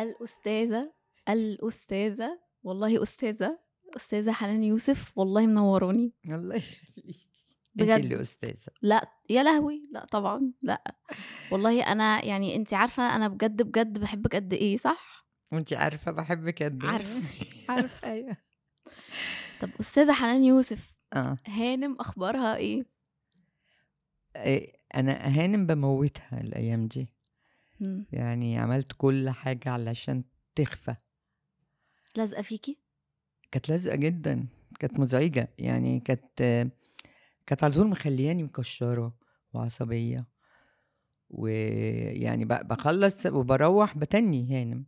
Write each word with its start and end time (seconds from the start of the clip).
الأستاذة 0.00 0.92
الأستاذة 1.28 2.38
والله 2.62 3.02
أستاذة 3.02 3.58
أستاذة 3.96 4.32
حنان 4.32 4.64
يوسف 4.64 5.18
والله 5.18 5.46
منوروني. 5.46 6.12
الله 6.26 6.54
يخليكي 6.56 7.26
بجد. 7.74 7.90
انت 7.90 8.04
اللي 8.04 8.20
أستاذة. 8.20 8.66
لا 8.82 9.10
يا 9.30 9.42
لهوي! 9.42 9.82
لا 9.92 10.04
طبعا 10.04 10.52
لا. 10.62 10.96
والله 11.52 11.82
أنا 11.92 12.24
يعني 12.24 12.56
أنت 12.56 12.74
عارفة 12.74 13.16
أنا 13.16 13.28
بجد 13.28 13.62
بجد 13.62 13.98
بحبك 13.98 14.34
قد 14.34 14.52
إيه 14.52 14.76
صح؟ 14.78 15.26
وانت 15.52 15.72
عارفة 15.72 16.10
بحبك 16.10 16.62
قد 16.62 16.82
إيه. 16.82 16.90
عارفة 16.90 17.22
عارفة 17.72 18.10
أيوه. 18.12 18.36
طب 19.60 19.70
أستاذة 19.80 20.12
حنان 20.12 20.44
يوسف 20.44 20.94
آه. 21.12 21.38
هانم 21.46 21.96
أخبارها 22.00 22.56
إيه؟ 22.56 22.86
إيه، 24.36 24.72
أنا 24.94 25.12
هانم 25.12 25.66
بموتها 25.66 26.40
الأيام 26.40 26.86
دي. 26.86 27.12
مم. 27.80 28.06
يعني 28.12 28.58
عملت 28.58 28.92
كل 28.96 29.30
حاجة 29.30 29.70
علشان 29.70 30.24
تخفى. 30.54 30.94
لازقة 32.18 32.42
فيكي؟ 32.42 32.78
كانت 33.50 33.68
لازقة 33.68 33.96
جدا 33.96 34.46
كانت 34.78 34.98
مزعجة. 35.00 35.48
يعني 35.58 36.00
كانت 36.00 36.38
كانت 37.46 37.64
على 37.64 37.74
طول 37.74 37.86
مخلياني 37.86 38.42
مكشرة 38.42 39.16
وعصبية. 39.54 40.26
ويعني 41.30 42.44
بخلص 42.44 43.26
وبروح 43.26 43.98
بتني 43.98 44.54
هانم. 44.54 44.86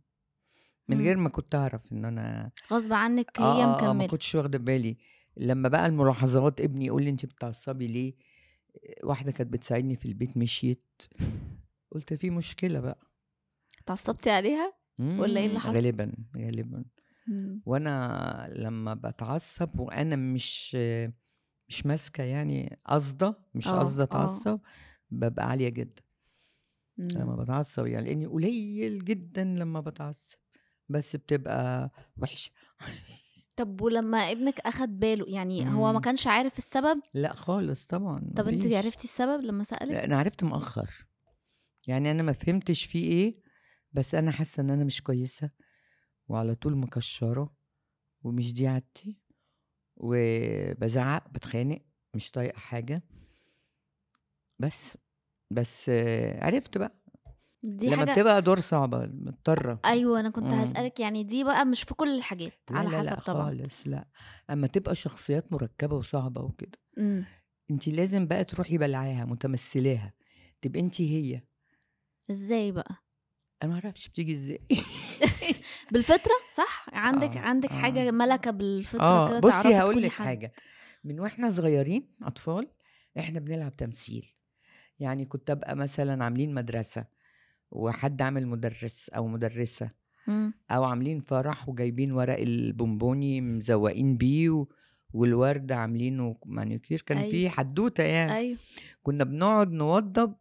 من. 0.87 1.01
غير 1.01 1.17
ما 1.17 1.29
كنت 1.29 1.55
أعرف 1.55 1.91
إن 1.91 2.05
أنا 2.05 2.51
غصب 2.73 2.93
عنك 2.93 3.39
هي 3.39 3.45
آه 3.45 3.63
آه 3.79 3.89
آه 3.89 3.93
ما 3.93 4.07
كنتش 4.07 4.35
واخدة 4.35 4.57
بالي. 4.57 4.97
لما 5.37 5.69
بقى 5.69 5.85
الملاحظات 5.85 6.61
ابني 6.61 6.85
يقول 6.85 7.03
لي 7.03 7.09
انت 7.09 7.25
بتعصبي 7.25 7.87
ليه؟ 7.87 8.13
واحدة 9.03 9.31
كانت 9.31 9.53
بتساعدني 9.53 9.95
في 9.95 10.05
البيت 10.05 10.37
مشيت. 10.37 11.01
قلت 11.91 12.13
في 12.13 12.29
مشكلة 12.29 12.79
بقى. 12.79 12.99
اتعصبتي 13.83 14.29
عليها؟ 14.29 14.73
ولا 14.99 15.39
إيه 15.39 15.47
اللي 15.47 15.59
حصل؟ 15.59 15.75
غالبا 15.75 16.13
غالبا. 16.37 16.85
مم. 17.29 17.61
وأنا 17.65 18.49
لما 18.55 18.93
بتعصب 18.93 19.79
وأنا 19.79 20.15
مش 20.15 20.75
مش 21.67 21.85
ماسكة 21.85 22.23
يعني 22.23 22.79
قصدة 22.85 23.37
مش 23.53 23.67
آه، 23.67 23.79
قصدة 23.79 24.03
آه. 24.03 24.05
أتعصب 24.05 24.59
ببقى 25.11 25.49
عالية 25.49 25.69
جدا 25.69 26.01
لما 26.97 27.35
مم. 27.35 27.43
بتعصب 27.43 27.85
يعني 27.85 28.05
لأني 28.09 28.25
قليل 28.25 29.05
جدا 29.05 29.43
لما 29.43 29.79
بتعصب 29.81 30.37
بس 30.89 31.15
بتبقى 31.15 31.91
وحشة 32.17 32.51
طب 33.55 33.81
ولما 33.81 34.17
ابنك 34.17 34.59
أخد 34.59 34.99
باله 34.99 35.25
يعني 35.29 35.69
هو 35.69 35.85
ما 35.87 35.91
مم. 35.93 35.99
كانش 35.99 36.27
عارف 36.27 36.57
السبب 36.57 37.01
لأ 37.13 37.33
خالص 37.33 37.85
طبعا 37.85 38.31
طب 38.35 38.47
انت. 38.47 38.65
عرفتي 38.73 39.03
السبب 39.03 39.43
لما 39.43 39.63
سألك؟ 39.63 39.91
لأ 39.91 40.05
أنا 40.05 40.19
عرفت 40.19 40.43
مؤخر 40.43 41.05
يعني 41.87 42.11
أنا 42.11 42.23
ما 42.23 42.31
فهمتش 42.33 42.85
فيه 42.85 43.03
إيه 43.11 43.39
بس 43.93 44.15
أنا 44.15 44.31
حاسة 44.31 44.61
إن 44.61 44.69
أنا 44.69 44.83
مش 44.83 45.03
كويسة 45.03 45.49
وعلى 46.29 46.55
طول 46.55 46.75
مكشره 46.77 47.53
ومش 48.23 48.53
دي 48.53 48.67
عادتي 48.67 49.17
وبزعق 49.97 51.29
بتخانق 51.29 51.81
مش 52.15 52.31
طايقة 52.31 52.57
حاجة. 52.59 53.01
بس 54.59 54.97
بس 55.51 55.89
عرفت 56.41 56.77
بقى. 56.77 56.95
دي 57.63 57.87
لما 57.87 57.97
حاجة 57.97 58.11
بتبقى 58.11 58.41
دور 58.41 58.59
صعبة 58.59 59.05
مضطرة. 59.05 59.79
أيوه 59.85 60.19
أنا 60.19 60.29
كنت 60.29 60.45
مم. 60.45 60.51
هسألك 60.53 60.99
يعني 60.99 61.23
دي 61.23 61.43
بقى 61.43 61.65
مش 61.65 61.83
في 61.83 61.93
كل 61.93 62.17
الحاجات 62.17 62.53
لا 62.71 62.77
على 62.77 62.89
لا 62.89 62.97
حسب 62.99 63.09
لا 63.09 63.19
طبعا. 63.19 63.43
خالص 63.45 63.87
لا. 63.87 64.07
أما 64.49 64.67
تبقى 64.67 64.95
شخصيات 64.95 65.51
مركبة 65.53 65.95
وصعبة 65.95 66.41
وكده. 66.41 66.79
انت 67.71 67.87
لازم 67.87 68.27
بقى 68.27 68.43
تروحي 68.45 68.77
بلعاها 68.77 69.25
متمثلاها 69.25 70.13
تبقى 70.61 70.79
انت 70.79 71.01
هي. 71.01 71.41
إزاي 72.31 72.71
بقى؟ 72.71 72.95
أنا 73.63 73.71
ما 73.73 73.79
أعرفش 73.83 74.07
بتيجي 74.07 74.33
إزاي 74.33 74.59
بالفطرة 75.91 76.33
صح؟ 76.57 76.85
عندك 76.93 77.37
آه، 77.37 77.39
عندك 77.39 77.71
آه. 77.71 77.75
حاجة 77.81 78.11
ملكة 78.11 78.51
بالفطرة 78.51 79.03
آه 79.03 79.27
كده 79.29 79.39
بصي 79.39 79.75
هقول 79.75 80.01
لك. 80.01 80.11
حاجة 80.11 80.51
من 81.03 81.19
وإحنا 81.19 81.49
صغيرين 81.49 82.07
أطفال 82.23 82.67
إحنا 83.19 83.39
بنلعب 83.39 83.75
تمثيل 83.75 84.25
يعني 84.99 85.25
كنت 85.25 85.49
أبقى 85.49 85.75
مثلا 85.75 86.23
عاملين 86.23 86.53
مدرسة 86.53 87.05
وحد 87.71 88.21
عامل 88.21 88.47
مدرس 88.47 89.09
أو 89.09 89.27
مدرسة 89.27 89.91
مم. 90.27 90.53
أو 90.71 90.83
عاملين 90.83 91.19
فرح 91.21 91.69
وجايبين 91.69 92.11
ورق 92.11 92.39
البونبوني 92.39 93.41
مزوقين 93.41 94.17
بيه 94.17 94.49
و... 94.49 94.67
والورد 95.13 95.71
عاملينه 95.71 96.35
مانيكير 96.45 97.01
كان 97.01 97.17
أيوة. 97.17 97.31
في 97.31 97.49
حدوتة 97.49 98.03
يعني 98.03 98.33
أيوه 98.33 98.57
كنا 99.03 99.23
بنقعد 99.23 99.71
نوضب 99.71 100.35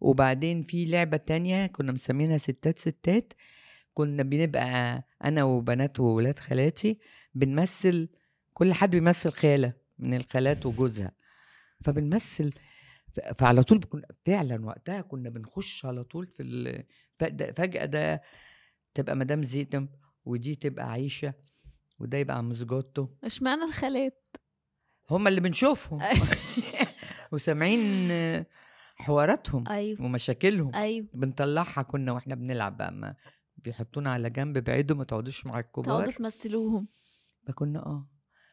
وبعدين 0.00 0.62
في 0.62 0.84
لعبة 0.84 1.16
تانية 1.16 1.66
كنا 1.66 1.92
مسمينها 1.92 2.38
ستات 2.38 2.78
ستات. 2.78 3.32
كنا 3.94 4.22
بنبقى 4.22 5.04
أنا 5.24 5.44
وبنات 5.44 6.00
وولاد 6.00 6.38
خالاتي 6.38 6.98
بنمثل 7.34 8.08
كل 8.54 8.72
حد 8.72 8.90
بيمثل 8.90 9.30
خالة 9.30 9.72
من 9.98 10.14
الخالات 10.14 10.66
وجوزها. 10.66 11.12
فبنمثل 11.84 12.50
فعلى 13.38 13.62
طول 13.62 13.78
بكون 13.78 14.02
فعلا 14.26 14.66
وقتها 14.66 15.00
كنا 15.00 15.30
بنخش 15.30 15.86
على 15.86 16.04
طول 16.04 16.26
في 16.26 16.84
فجأة 17.56 17.84
ده 17.84 18.22
تبقى 18.94 19.16
مدام 19.16 19.42
زينب 19.42 19.88
ودي 20.24 20.54
تبقى 20.54 20.92
عيشة 20.92 21.34
وده 21.98 22.18
يبقى 22.18 22.36
عم 22.38 22.52
زجوتو 22.52 23.08
اشمعنى 23.24 23.62
الخالات؟ 23.64 24.36
هما 25.10 25.28
اللي 25.28 25.40
بنشوفهم. 25.40 26.00
وسامعين 27.32 28.10
حواراتهم 29.00 29.68
أيوه. 29.68 30.02
ومشاكلهم 30.02 30.74
أيوه. 30.74 31.06
بنطلعها 31.14 31.82
كنا 31.82 32.12
وإحنا 32.12 32.34
بنلعب 32.34 32.76
بقى 32.76 32.92
ما 32.92 33.14
بيحطونا 33.56 34.10
على 34.12 34.30
جنب 34.30 34.58
بعيدوا 34.58 34.96
ما 34.96 35.04
تقعدوش 35.04 35.46
مع 35.46 35.60
تقعدوا 35.60 36.00
الكبار 36.00 36.12
تمثلوهم. 36.12 36.88
فكنا 37.46 37.78
آه. 37.86 38.06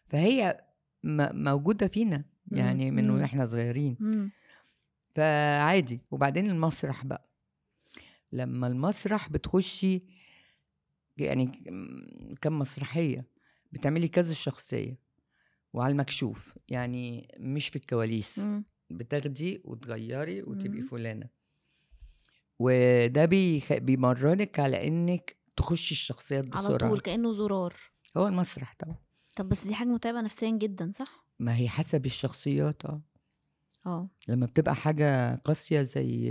فهي 0.08 0.62
م- 1.04 1.44
موجودة 1.44 1.88
فينا 1.88 2.24
يعني 2.52 2.92
من. 2.92 3.10
وإحنا 3.10 3.46
صغيرين. 3.46 3.98
مم. 4.00 4.32
فعادي. 5.16 6.02
وبعدين 6.12 6.50
المسرح 6.50 7.06
بقى. 7.06 7.30
لما 8.32 8.68
المسرح 8.68 9.30
بتخشي 9.30 10.04
يعني 11.18 11.46
كم 12.42 12.60
مسرحية 12.60 13.26
بتعملي 13.72 14.08
كذا 14.08 14.34
شخصية 14.34 14.98
وعلى 15.74 15.92
المكشوف 15.92 16.58
يعني 16.70 17.28
مش 17.40 17.68
في 17.68 17.76
الكواليس. 17.76 18.40
مم. 18.40 18.64
بتاخدي 18.90 19.62
وتغيري 19.66 20.42
وتبقي 20.44 20.80
مم. 20.82 20.88
فلانة. 20.88 21.30
وده 22.60 23.26
بيخ... 23.26 23.74
بيمرنك 23.74 24.60
على 24.60 24.88
إنك 24.88 25.36
تخشي 25.58 25.92
الشخصيات 25.92 26.46
بسرعة 26.48 26.66
على 26.66 26.78
طول 26.78 27.00
كأنه 27.00 27.32
زرار. 27.32 27.74
هو 28.18 28.28
المسرح 28.28 28.76
طبعا. 28.80 28.96
طب 29.36 29.50
بس 29.50 29.68
دي 29.68 29.76
حاجة 29.76 29.88
متعبة 29.88 30.22
نفسيا 30.22 30.50
جدا 30.50 30.92
صح؟ 31.00 31.26
ما 31.40 31.58
هي 31.58 31.70
حسب 31.70 32.06
الشخصيات 32.06 32.86
آه. 32.86 33.02
آه. 33.86 34.10
لما 34.28 34.46
بتبقى 34.46 34.76
حاجة 34.76 35.36
قاسية 35.36 35.82
زي 35.82 36.30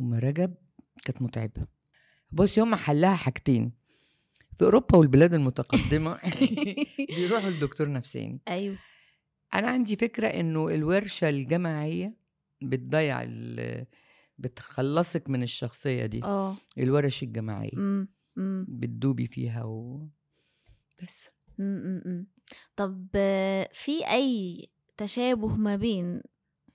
أم 0.00 0.14
رجب 0.14 0.54
كانت 1.04 1.22
متعبة. 1.22 1.66
بصي 2.32 2.60
هم 2.60 2.74
حلها 2.74 3.14
حاجتين. 3.14 3.72
في 4.58 4.64
أوروبا 4.64 4.98
والبلاد 4.98 5.34
المتقدمة 5.34 6.18
بيروحوا 7.16 7.50
لدكتور 7.50 7.90
نفساني. 7.92 8.40
أيوه. 8.48 8.78
أنا 9.54 9.66
عندي 9.68 9.96
فكرة 9.96 10.26
إنه 10.26 10.68
الورشة 10.68 11.28
الجماعية 11.28 12.14
بتضيع 12.62 13.22
ال- 13.22 13.86
بتخلصك 14.38 15.28
من 15.30 15.42
الشخصية 15.42 16.06
دي 16.06 16.24
آه. 16.24 16.56
الورش 16.78 17.22
الجماعية 17.22 17.72
إمم 17.76 18.08
إمم. 18.38 18.66
بتدوبي 18.68 19.26
فيها 19.26 19.64
و 19.64 20.08
بس. 21.02 21.30
إمم 21.60 22.26
طب 22.76 23.06
آه، 23.14 23.68
في 23.72 24.06
أي 24.10 24.66
تشابه 24.96 25.56
ما 25.56 25.76
بين 25.76 26.22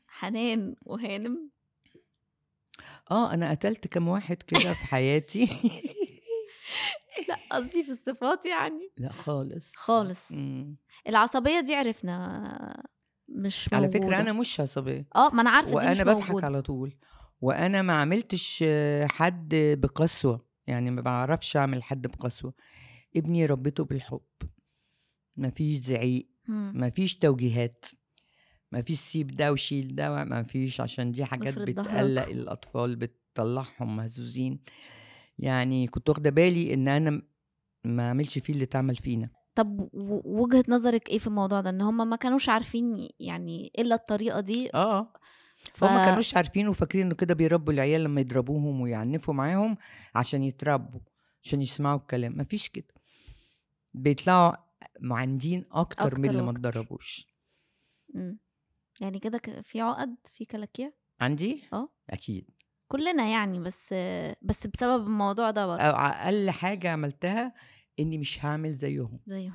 حنان 0.08 0.76
وهانم؟ 0.86 1.50
آه 3.12 3.34
أنا 3.34 3.52
قتلت 3.52 3.88
كم 3.88 4.08
واحد 4.08 4.36
كده 4.44 4.74
في 4.74 4.86
حياتي. 4.86 5.50
لا 7.30 7.38
قصدي 7.52 7.84
في 7.84 7.92
الصفات 7.92 8.46
يعني. 8.46 8.92
لأ 8.98 9.12
خالص. 9.12 9.76
خالص. 9.76 10.20
مم. 10.32 10.78
العصبية 11.08 11.60
دي 11.60 11.76
عرفنا 11.76 12.84
مش 13.30 13.70
على 13.74 13.86
موجودة. 13.88 14.08
فكرة 14.08 14.22
أنا 14.22 14.34
مش 14.34 14.60
عصبية. 14.60 15.08
آه 15.16 15.30
ما 15.30 15.42
أنا 15.42 15.50
عارفة 15.50 15.70
دي 15.72 15.76
مش 15.92 15.98
وأنا 16.00 16.14
بضحك 16.14 16.28
موجودة. 16.30 16.46
على 16.46 16.62
طول. 16.62 16.98
وأنا 17.42 17.82
ما 17.82 17.94
عملتش 17.94 18.64
حد 19.06 19.56
بقسوة. 19.56 20.46
يعني 20.68 20.92
ما 20.92 21.02
بعرفش 21.02 21.58
أعمل 21.58 21.84
حد 21.84 22.08
بقسوة. 22.08 22.54
ابني 23.16 23.46
ربيته 23.46 23.84
بالحب. 23.86 24.22
مفيش 25.38 25.80
زعيق. 25.80 26.30
مم. 26.48 26.72
مفيش 26.76 27.16
توجيهات. 27.18 27.86
مفيش 28.72 29.00
سيب 29.00 29.28
ده 29.36 29.52
وشيل 29.52 29.96
ده. 29.96 30.24
مفيش 30.24 30.82
عشان 30.82 31.12
دي 31.12 31.26
حاجات. 31.26 31.60
بتقلق 31.60 32.28
الأطفال 32.28 32.96
بتطلعهم 32.96 33.96
مهزوزين. 33.98 34.60
يعني 35.40 35.88
كنت 35.88 36.10
واخدة 36.10 36.30
بالي 36.30 36.74
إن 36.74 36.88
أنا 36.88 37.10
م- 37.10 37.22
ما 37.84 38.08
أعملش 38.08 38.38
فيه 38.40 38.54
اللي 38.54 38.64
اتعمل 38.64 38.96
فينا. 38.96 39.30
طب 39.56 39.80
و- 39.94 40.42
وجهة 40.44 40.64
نظرك 40.68 41.10
إيه 41.10 41.18
في 41.18 41.28
الموضوع 41.28 41.62
ده؟ 41.62 41.70
إن 41.70 41.82
هم 41.82 42.10
ما 42.10 42.16
كانوش 42.16 42.50
عارفين 42.50 43.10
يعني 43.20 43.72
إلا 43.80 43.96
الطريقة 43.96 44.40
دي 44.40 44.74
آه 44.74 45.14
ف... 45.74 45.78
فهم 45.86 46.06
كانوش 46.06 46.36
عارفين 46.36 46.68
وفاكرين 46.68 47.06
انه 47.06 47.16
كده 47.16 47.34
بيربوا 47.34 47.74
العيال 47.74 48.04
لما 48.04 48.22
يضربوهم 48.22 48.82
ويعنفوا 48.82 49.34
معاهم 49.34 49.78
عشان 50.16 50.44
يتربوا 50.44 51.00
عشان 51.44 51.62
يسمعوا 51.62 52.00
الكلام. 52.00 52.38
مفيش 52.38 52.70
كده. 52.70 52.94
بيطلعوا 53.94 54.54
معاندين 55.00 55.66
أكتر, 55.72 56.04
من 56.06 56.12
أكتر 56.12 56.30
اللي 56.32 56.42
ما. 56.42 56.52
اتدربوش 56.52 57.28
مم. 58.14 58.38
يعني 59.02 59.20
كده 59.20 59.42
في 59.64 59.82
عقد؟ 59.82 60.16
في 60.34 60.46
كلاكيع؟ 60.46 60.92
عندي؟ 61.22 61.64
آه. 61.74 61.90
أكيد. 62.10 62.46
كلنا 62.92 63.28
يعني 63.28 63.60
بس 63.60 63.94
بس 64.42 64.68
بسبب 64.68 65.08
الموضوع 65.08 65.52
ده 65.52 65.68
برضه. 65.68 65.82
أو 65.82 65.96
أقل 65.96 66.50
حاجة 66.50 66.92
عملتها 66.92 67.54
إني 68.00 68.18
مش 68.18 68.46
هعمل 68.46 68.74
زيهم. 68.74 69.20
زيه 69.28 69.52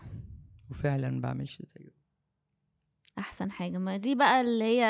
وفعلا 0.71 1.11
ما 1.11 1.21
بعملش 1.21 1.62
زيهم. 1.62 1.93
أحسن 3.19 3.50
حاجة. 3.50 3.79
ما 3.79 3.97
دي 3.97 4.15
بقى 4.15 4.41
اللي 4.41 4.65
هي 4.65 4.83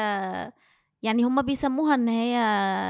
يعني 1.03 1.23
هما 1.25 1.43
بيسموها 1.43 1.95
إن 1.95 2.09
هي 2.09 2.39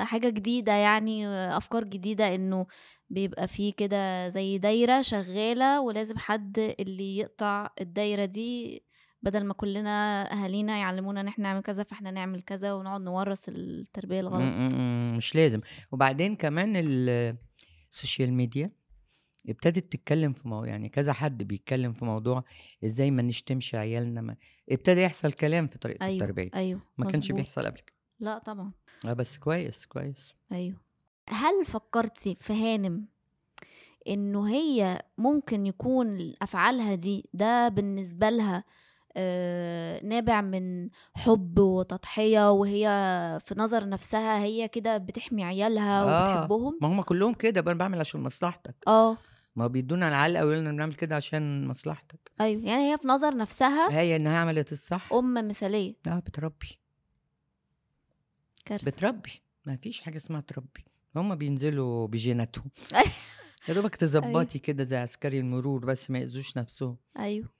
حاجة 0.06 0.28
جديدة 0.28 0.72
يعني 0.72 1.28
أفكار 1.28 1.84
جديدة 1.84 2.34
إنه 2.34 2.66
بيبقى 3.10 3.48
فيه 3.48 3.72
كده 3.72 4.28
زي 4.28 4.58
دايرة 4.58 5.02
شغالة 5.02 5.80
ولازم 5.80 6.18
حد 6.18 6.74
اللي 6.80 7.18
يقطع 7.18 7.68
الدايرة 7.80 8.24
دي 8.24 8.82
بدل 9.22 9.44
ما 9.44 9.54
كلنا 9.54 10.22
أهالينا 10.32 10.78
يعلمونا 10.78 11.20
إن 11.20 11.28
إحنا 11.28 11.44
نعمل 11.48 11.62
كذا 11.62 11.82
فإحنا 11.82 12.10
نعمل 12.10 12.42
كذا 12.42 12.72
ونقعد 12.72 13.00
نورث 13.00 13.48
التربية 13.48 14.20
الغلط. 14.20 14.42
مش 15.16 15.34
لازم. 15.34 15.60
وبعدين 15.92 16.36
كمان 16.36 16.76
ال- 16.76 17.36
ال 17.92 17.98
social 17.98 18.32
media 18.32 18.70
ابتدت 19.48 19.92
تتكلم 19.92 20.32
في 20.32 20.48
موضوع 20.48 20.68
يعني 20.68 20.88
كذا 20.88 21.12
حد 21.12 21.42
بيتكلم 21.42 21.92
في 21.92 22.04
موضوع 22.04 22.44
إزاي 22.84 23.10
ما 23.10 23.22
نشتمش 23.22 23.74
عيالنا 23.74 24.20
ما 24.20 24.36
ابتدى 24.70 25.02
يحصل 25.02 25.32
كلام 25.32 25.66
في 25.66 25.78
طريقة 25.78 26.04
أيوه 26.06 26.14
التربية. 26.22 26.50
أيوه 26.54 26.80
ما 26.98 27.10
كانش 27.10 27.24
مظبوط. 27.24 27.40
بيحصل 27.40 27.62
قبل 27.66 27.78
كده. 27.80 27.96
لا 28.20 28.38
طبعا. 28.38 28.72
آه 29.04 29.12
بس 29.12 29.38
كويس 29.38 29.86
كويس. 29.86 30.34
أيوه. 30.52 30.76
هل 31.30 31.66
فكرتي 31.66 32.36
في 32.40 32.52
هانم 32.52 33.06
إنه 34.08 34.48
هي 34.48 35.02
ممكن 35.18 35.66
يكون 35.66 36.34
أفعالها 36.42 36.94
دي 36.94 37.28
ده 37.34 37.68
بالنسبة 37.68 38.30
لها 38.30 38.56
آه، 38.56 38.64
نابع 40.02 40.40
من 40.40 40.88
حب 41.14 41.58
وتضحية 41.58 42.50
وهي 42.50 42.86
في 43.44 43.54
نظر 43.58 43.88
نفسها 43.88 44.38
هي 44.42 44.68
كده 44.68 44.98
بتحمي 44.98 45.44
عيالها 45.44 46.02
آه. 46.02 46.32
وبتحبهم. 46.32 46.78
ما 46.82 46.88
هم 46.88 47.02
كلهم 47.02 47.34
كده 47.34 47.60
بقى 47.60 47.74
بعمل 47.74 48.00
عشان 48.00 48.20
مصلحتك. 48.20 48.74
آه. 48.88 49.16
ما 49.56 49.66
بيدونا 49.66 50.08
العلقه 50.08 50.44
ويقولوا 50.44 50.62
لنا 50.62 50.72
بنعمل 50.72 50.94
كده 50.94 51.16
عشان 51.16 51.66
مصلحتك. 51.68 52.30
أيوه 52.40 52.62
يعني 52.62 52.92
هي 52.92 52.98
في 52.98 53.08
نظر 53.08 53.36
نفسها 53.36 53.98
هي 54.00 54.16
إنها 54.16 54.38
عملت 54.38 54.72
الصح. 54.72 55.12
أم 55.12 55.34
مثالية. 55.48 55.94
آه 56.06 56.18
بتربي. 56.18 56.78
كارثة. 58.64 58.90
بتربي. 58.90 59.42
ما 59.66 59.76
فيش 59.76 60.00
حاجة 60.00 60.16
اسمها 60.16 60.40
تربي. 60.40 60.84
هم 61.16 61.34
بينزلوا 61.34 62.06
بجيناتهم. 62.06 62.70
أيوة. 62.94 63.12
يا 63.68 63.74
دوبك 63.74 63.96
تظبطي 63.96 64.58
كده 64.58 64.84
زي 64.84 64.96
عسكري 64.96 65.40
المرور 65.40 65.84
بس 65.84 66.10
ما 66.10 66.18
يأذوش 66.18 66.56
نفسهم. 66.56 66.96
أيوه. 67.18 67.55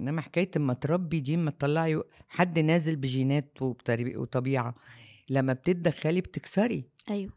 إنما 0.00 0.20
حكاية 0.22 0.50
أما 0.56 0.74
تربي 0.74 1.20
دي 1.20 1.34
أما 1.34 1.50
تطلعي 1.50 2.02
حد 2.28 2.58
نازل 2.58 2.96
بجينات 2.96 3.58
وطبيعة 3.92 4.74
لما 5.28 5.52
بتتدخلي 5.52 6.20
بتكسري. 6.20 6.84
أيوه. 7.10 7.32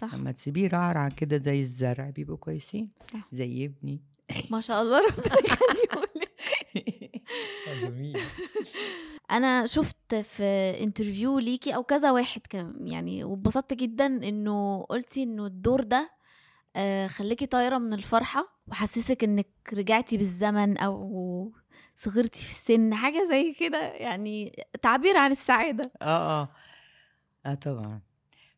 صح. 0.00 0.14
اما 0.14 0.32
تسيبيه 0.32 0.68
رعرع 0.68 1.08
كده 1.08 1.36
زي 1.36 1.60
الزرع 1.60 2.10
بيبقوا 2.10 2.36
كويسين. 2.36 2.90
صح. 3.12 3.28
زي 3.32 3.64
ابني. 3.64 4.00
ما 4.50 4.60
شاء 4.60 4.82
الله 4.82 4.98
ربنا 4.98 5.38
يخليهم 5.44 6.06
لك. 6.16 6.32
جميل. 7.82 8.18
أنا 9.30 9.66
شفت 9.66 10.14
في 10.14 10.44
انترفيو 10.82 11.38
ليكي 11.38 11.74
أو 11.74 11.82
كذا 11.82 12.10
واحد 12.10 12.40
كان 12.40 12.88
يعني 12.88 13.24
واتبسطت 13.24 13.74
جدا 13.74 14.06
إنه 14.06 14.82
قلتي 14.82 15.22
إنه 15.22 15.46
الدور 15.46 15.80
ده 15.82 16.10
آه، 16.76 17.06
خليكي 17.06 17.46
طايرة 17.46 17.78
من 17.78 17.92
الفرحة. 17.92 18.51
وحسسك 18.72 19.24
إنك 19.24 19.46
رجعتي 19.72 20.16
بالزمن 20.16 20.78
أو 20.78 21.52
صغرتي 21.96 22.38
في 22.44 22.50
السن 22.50 22.94
حاجة 22.94 23.28
زي 23.30 23.52
كده 23.60 23.92
يعني 23.92 24.52
تعبير 24.82 25.16
عن 25.16 25.32
السعادة. 25.32 25.92
آه 26.02 26.42
آه. 26.42 26.48
آه 27.46 27.54
طبعا. 27.54 28.00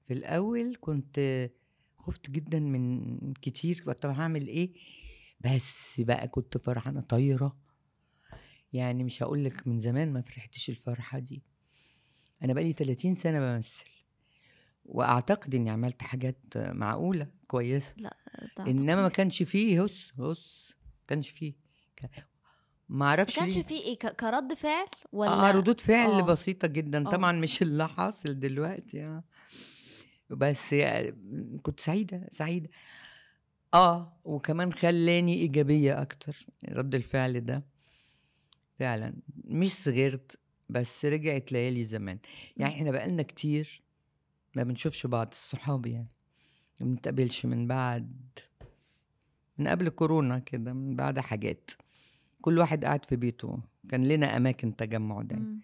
في 0.04 0.12
الأول 0.14 0.76
كنت 0.80 1.50
خفت 1.98 2.30
جدا 2.30 2.60
من 2.60 3.32
كتير 3.32 3.92
طب 3.92 4.10
هعمل 4.10 4.46
إيه؟ 4.48 4.72
بس 5.40 6.00
بقى 6.00 6.28
كنت 6.28 6.58
فرحانة 6.58 7.00
طايرة. 7.00 7.56
يعني 8.72 9.04
مش 9.04 9.22
هقول 9.22 9.44
لك 9.44 9.66
من 9.66 9.80
زمان 9.80 10.12
ما 10.12 10.20
فرحتش 10.22 10.68
الفرحة 10.70 11.18
دي. 11.18 11.42
أنا 12.42 12.52
بقالي 12.52 12.72
30 12.72 13.14
سنة 13.14 13.40
بمثل. 13.40 13.84
وأعتقد 14.84 15.54
إني 15.54 15.70
عملت 15.70 16.02
حاجات 16.02 16.38
معقولة 16.56 17.26
كويسة 17.46 17.94
ده 17.98 18.10
إنما 18.58 19.02
ما. 19.02 19.08
كانش 19.08 19.42
فيه 19.42 19.84
هس 19.84 20.12
هس 20.20 20.74
ما 20.78 21.06
كانش 21.06 21.28
فيه 21.28 21.54
ما 22.02 22.08
ما 22.88 23.06
أعرفش 23.06 23.36
كانش 23.36 23.56
ليه. 23.56 23.62
في 23.62 23.74
إيه 23.74 23.98
كرد 23.98 24.54
فعل 24.54 24.86
ولا 25.12 25.30
آه 25.30 25.50
ردود 25.50 25.80
فعل 25.80 26.10
آه. 26.10 26.20
بسيطة 26.22 26.68
جدا 26.68 27.06
آه. 27.06 27.10
طبعا 27.10 27.32
مش 27.32 27.62
اللي 27.62 27.88
حاصل 27.88 28.38
دلوقتي 28.40 29.04
آه. 29.04 29.24
بس 30.30 30.72
يعني 30.72 31.14
كنت 31.62 31.80
سعيدة 31.80 32.28
سعيدة 32.32 32.70
آه 33.74 34.20
وكمان 34.24 34.72
خلاني 34.72 35.34
إيجابية 35.34 36.02
أكتر 36.02 36.46
رد 36.68 36.94
الفعل 36.94 37.40
ده 37.40 37.64
فعلا 38.78 39.14
مش 39.44 39.72
صغرت 39.72 40.38
بس 40.68 41.04
رجعت 41.04 41.52
ليالي 41.52 41.84
زمان 41.84 42.18
يعني 42.56 42.74
إحنا 42.74 42.90
بقالنا 42.90 43.22
كتير 43.22 43.83
ما 44.54 44.62
بنشوفش 44.62 45.06
بعض 45.06 45.28
الصحاب 45.32 45.86
يعني. 45.86 46.08
ما 46.80 46.86
بنتقابلش 46.86 47.46
من 47.46 47.66
بعد 47.66 48.38
من 49.58 49.68
قبل 49.68 49.88
كورونا 49.88 50.38
كده 50.38 50.72
من 50.72 50.96
بعد 50.96 51.18
حاجات. 51.20 51.70
كل 52.40 52.58
واحد 52.58 52.84
قاعد 52.84 53.04
في 53.04 53.16
بيته 53.16 53.58
كان 53.90 54.08
لنا 54.08 54.36
أماكن 54.36 54.76
تجمع 54.76 55.22
دايما. 55.22 55.56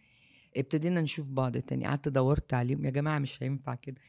ابتدينا 0.56 1.00
نشوف 1.00 1.28
بعض 1.28 1.56
تاني. 1.56 1.86
قعدت 1.86 2.08
دورت 2.08 2.54
عليهم 2.54 2.84
يا 2.84 2.90
جماعة 2.90 3.18
مش 3.18 3.42
هينفع 3.42 3.74
كده. 3.74 4.00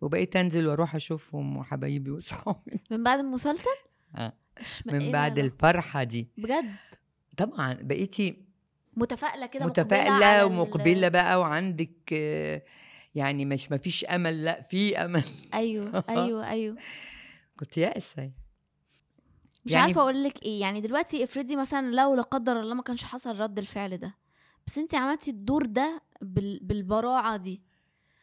وبقيت 0.00 0.36
أنزل 0.36 0.66
وأروح 0.68 0.94
أشوفهم 0.94 1.56
وحبايبي 1.56 2.10
واصحابي 2.10 2.80
من 2.90 3.02
بعد 3.04 3.18
المسلسل. 3.18 3.70
إش- 4.16 4.86
من 4.86 5.00
إيه 5.00 5.12
بعد؟ 5.12 5.38
الفرحة 5.38 6.02
دي. 6.04 6.28
بجد؟ 6.38 6.70
طبعا 7.36 7.72
بقيتي 7.74 8.36
متفائلة 8.96 9.46
كده 9.46 9.66
متفائلة 9.66 10.46
ومقبلة 10.46 11.08
بقى 11.08 11.40
وعندك 11.40 11.90
آه، 12.12 12.62
يعني 13.14 13.44
مش 13.44 13.70
ما 13.70 13.76
فيش 13.78 14.04
أمل 14.04 14.44
لأ 14.44 14.62
في 14.70 14.98
أمل. 14.98 15.22
أيوه 15.54 16.04
أيوه 16.08 16.50
أيوه. 16.50 16.76
كنت 17.58 17.78
يائسه 17.78 18.30
مش 19.64 19.72
يعني- 19.72 19.84
عارفة 19.86 20.00
أقول 20.00 20.24
لك 20.24 20.42
إيه 20.42 20.60
يعني 20.60 20.80
دلوقتي 20.80 21.24
افرضي 21.24 21.56
مثلا 21.56 21.90
لو 21.94 22.14
لا 22.14 22.22
قدر 22.22 22.60
الله 22.60 22.74
ما 22.74 22.82
كانش 22.82 23.04
حصل 23.04 23.38
رد 23.40 23.58
الفعل 23.58 23.96
ده 23.96 24.14
بس 24.66 24.78
انت 24.78 24.94
عملتي 24.94 25.30
الدور 25.30 25.66
ده 25.66 26.02
بال... 26.22 26.58
بالبراعة 26.62 27.36
دي. 27.36 27.62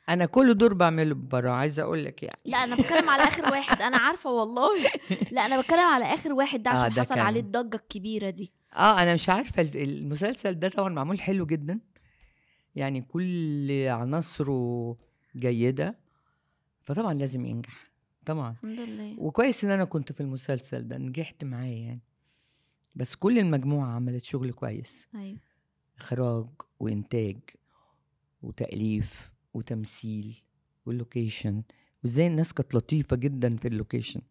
أنا 0.10 0.26
كل 0.26 0.54
دور 0.54 0.74
بعمله 0.74 1.16
ببراعه 1.16 1.56
عايزة 1.56 1.84
أقول 1.84 2.06
لك 2.06 2.24
يعني. 2.24 2.40
لا 2.46 2.58
أنا 2.58 2.76
بتكلم 2.76 3.10
على 3.10 3.24
آخر 3.24 3.52
واحد 3.52 3.82
أنا 3.82 3.98
عارفة 3.98 4.30
والله. 4.32 4.70
لا 5.32 5.46
أنا 5.46 5.62
بتكلم 5.62 5.80
على 5.80 6.06
آخر 6.06 6.34
واحد 6.34 6.64
ده 6.64 6.72
آه، 6.72 6.74
عشان 6.78 6.94
ده 6.94 7.02
حصل 7.02 7.16
كان- 7.16 7.24
عليه 7.26 7.40
الضجة 7.40 7.76
الكبيرة 7.76 8.30
دي. 8.30 8.52
آه 8.76 9.00
أنا 9.02 9.14
مش 9.14 9.30
عارفة 9.30 9.62
ال- 9.62 9.78
المسلسل 9.78 10.60
ده 10.60 10.70
طبعا 10.70 10.90
معمول 10.90 11.20
حلو 11.22 11.46
جدا. 11.46 11.80
يعني 12.76 13.02
كل 13.02 13.72
عناصره 13.88 14.98
جيدة 15.36 15.98
فطبعا 16.82 17.14
لازم 17.14 17.46
ينجح 17.46 17.92
طبعا. 18.26 18.52
الحمد 18.52 18.80
لله. 18.80 19.20
وكويس 19.20 19.64
إن 19.64 19.72
أنا 19.72 19.86
كنت 19.86 20.12
في 20.12 20.22
المسلسل 20.22 20.88
ده 20.88 20.98
نجحت 20.98 21.44
معاه 21.44 21.66
يعني. 21.66 22.02
بس 22.96 23.16
كل 23.16 23.40
المجموعة 23.40 23.88
عملت 23.90 24.24
شغل 24.24 24.54
كويس. 24.54 25.08
أيوه. 25.16 25.38
إخراج 25.98 26.48
وإنتاج 26.80 27.38
وتأليف 28.42 29.32
وتمثيل 29.54 30.36
وال 30.86 31.01
location 31.01 31.64
وإزاي 32.04 32.28
الناس 32.28 32.54
كانت 32.54 32.76
لطيفة 32.76 33.16
جدا 33.16 33.58
في 33.58 33.68
ال 33.68 33.74
location 33.74 34.22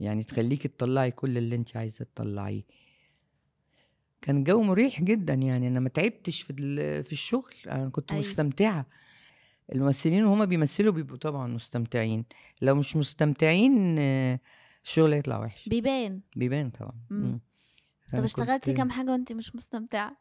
يعني 0.00 0.22
تخليكي 0.22 0.68
تطلعي 0.68 1.10
كل 1.10 1.38
اللي 1.38 1.56
انت 1.56 1.76
عايزة 1.76 2.04
تطلعيه. 2.14 2.62
كان 4.22 4.44
جو 4.44 4.62
مريح 4.62 5.02
جدا 5.02 5.34
يعني. 5.34 5.68
أنا 5.68 5.80
ما 5.80 5.88
تعبتش 5.88 6.42
في 6.42 6.52
في 7.02 7.12
الشغل. 7.12 7.54
أنا 7.66 7.88
كنت 7.88 8.12
أيوة. 8.12 8.22
مستمتعة. 8.22 8.86
الممثلين 9.72 10.24
وهما 10.24 10.44
بيمثلوا 10.44 10.92
بيبقوا 10.92 11.16
طبعا 11.18 11.46
مستمتعين. 11.46 12.24
لو 12.62 12.74
مش 12.74 12.96
مستمتعين 12.96 13.98
الشغل 14.84 15.12
هيطلع 15.12 15.38
وحش. 15.40 15.68
بيبان. 15.68 16.20
بيبان 16.36 16.70
طبعا. 16.70 16.94
مم. 17.10 17.40
طب 18.12 18.24
اشتغلتي 18.24 18.66
كنت- 18.70 18.76
كام 18.76 18.90
حاجة 18.90 19.10
وانت 19.10 19.32
مش 19.32 19.54
مستمتعة؟ 19.56 20.16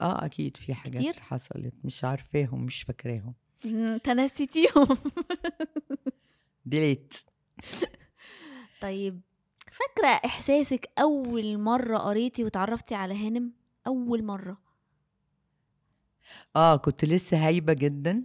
آه 0.00 0.24
أكيد 0.24 0.56
في 0.56 0.74
حاجات 0.74 1.00
كتير؟ 1.02 1.14
حصلت. 1.20 1.74
مش 1.84 2.04
عارفاهم 2.04 2.64
مش 2.64 2.82
فاكراهم. 2.82 3.34
تنسيتيهم. 4.04 4.86
ديليت 6.66 7.14
طيب. 8.82 9.20
فاكرة 9.72 10.08
إحساسك 10.24 10.90
أول 10.98 11.58
مرة 11.58 11.98
قريتي 11.98 12.44
وتعرفتي 12.44 12.94
على 12.94 13.14
هانم؟ 13.26 13.52
أول 13.86 14.24
مرة. 14.24 14.58
آه 16.56 16.76
كنت 16.76 17.04
لسه 17.04 17.46
هايبة 17.46 17.72
جدا. 17.72 18.24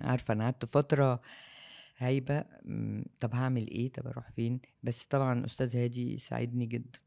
عارفة 0.00 0.34
أنا 0.34 0.44
قعدت 0.44 0.64
فترة 0.64 1.20
هايبة. 1.96 2.44
مم، 2.64 3.04
طب 3.20 3.34
هعمل 3.34 3.68
إيه؟ 3.70 3.92
طب 3.92 4.06
أروح 4.06 4.30
فين؟ 4.30 4.60
بس 4.82 5.04
طبعا 5.04 5.46
أستاذ 5.46 5.76
هادي 5.76 6.18
ساعدني 6.18 6.66
جدا. 6.66 6.98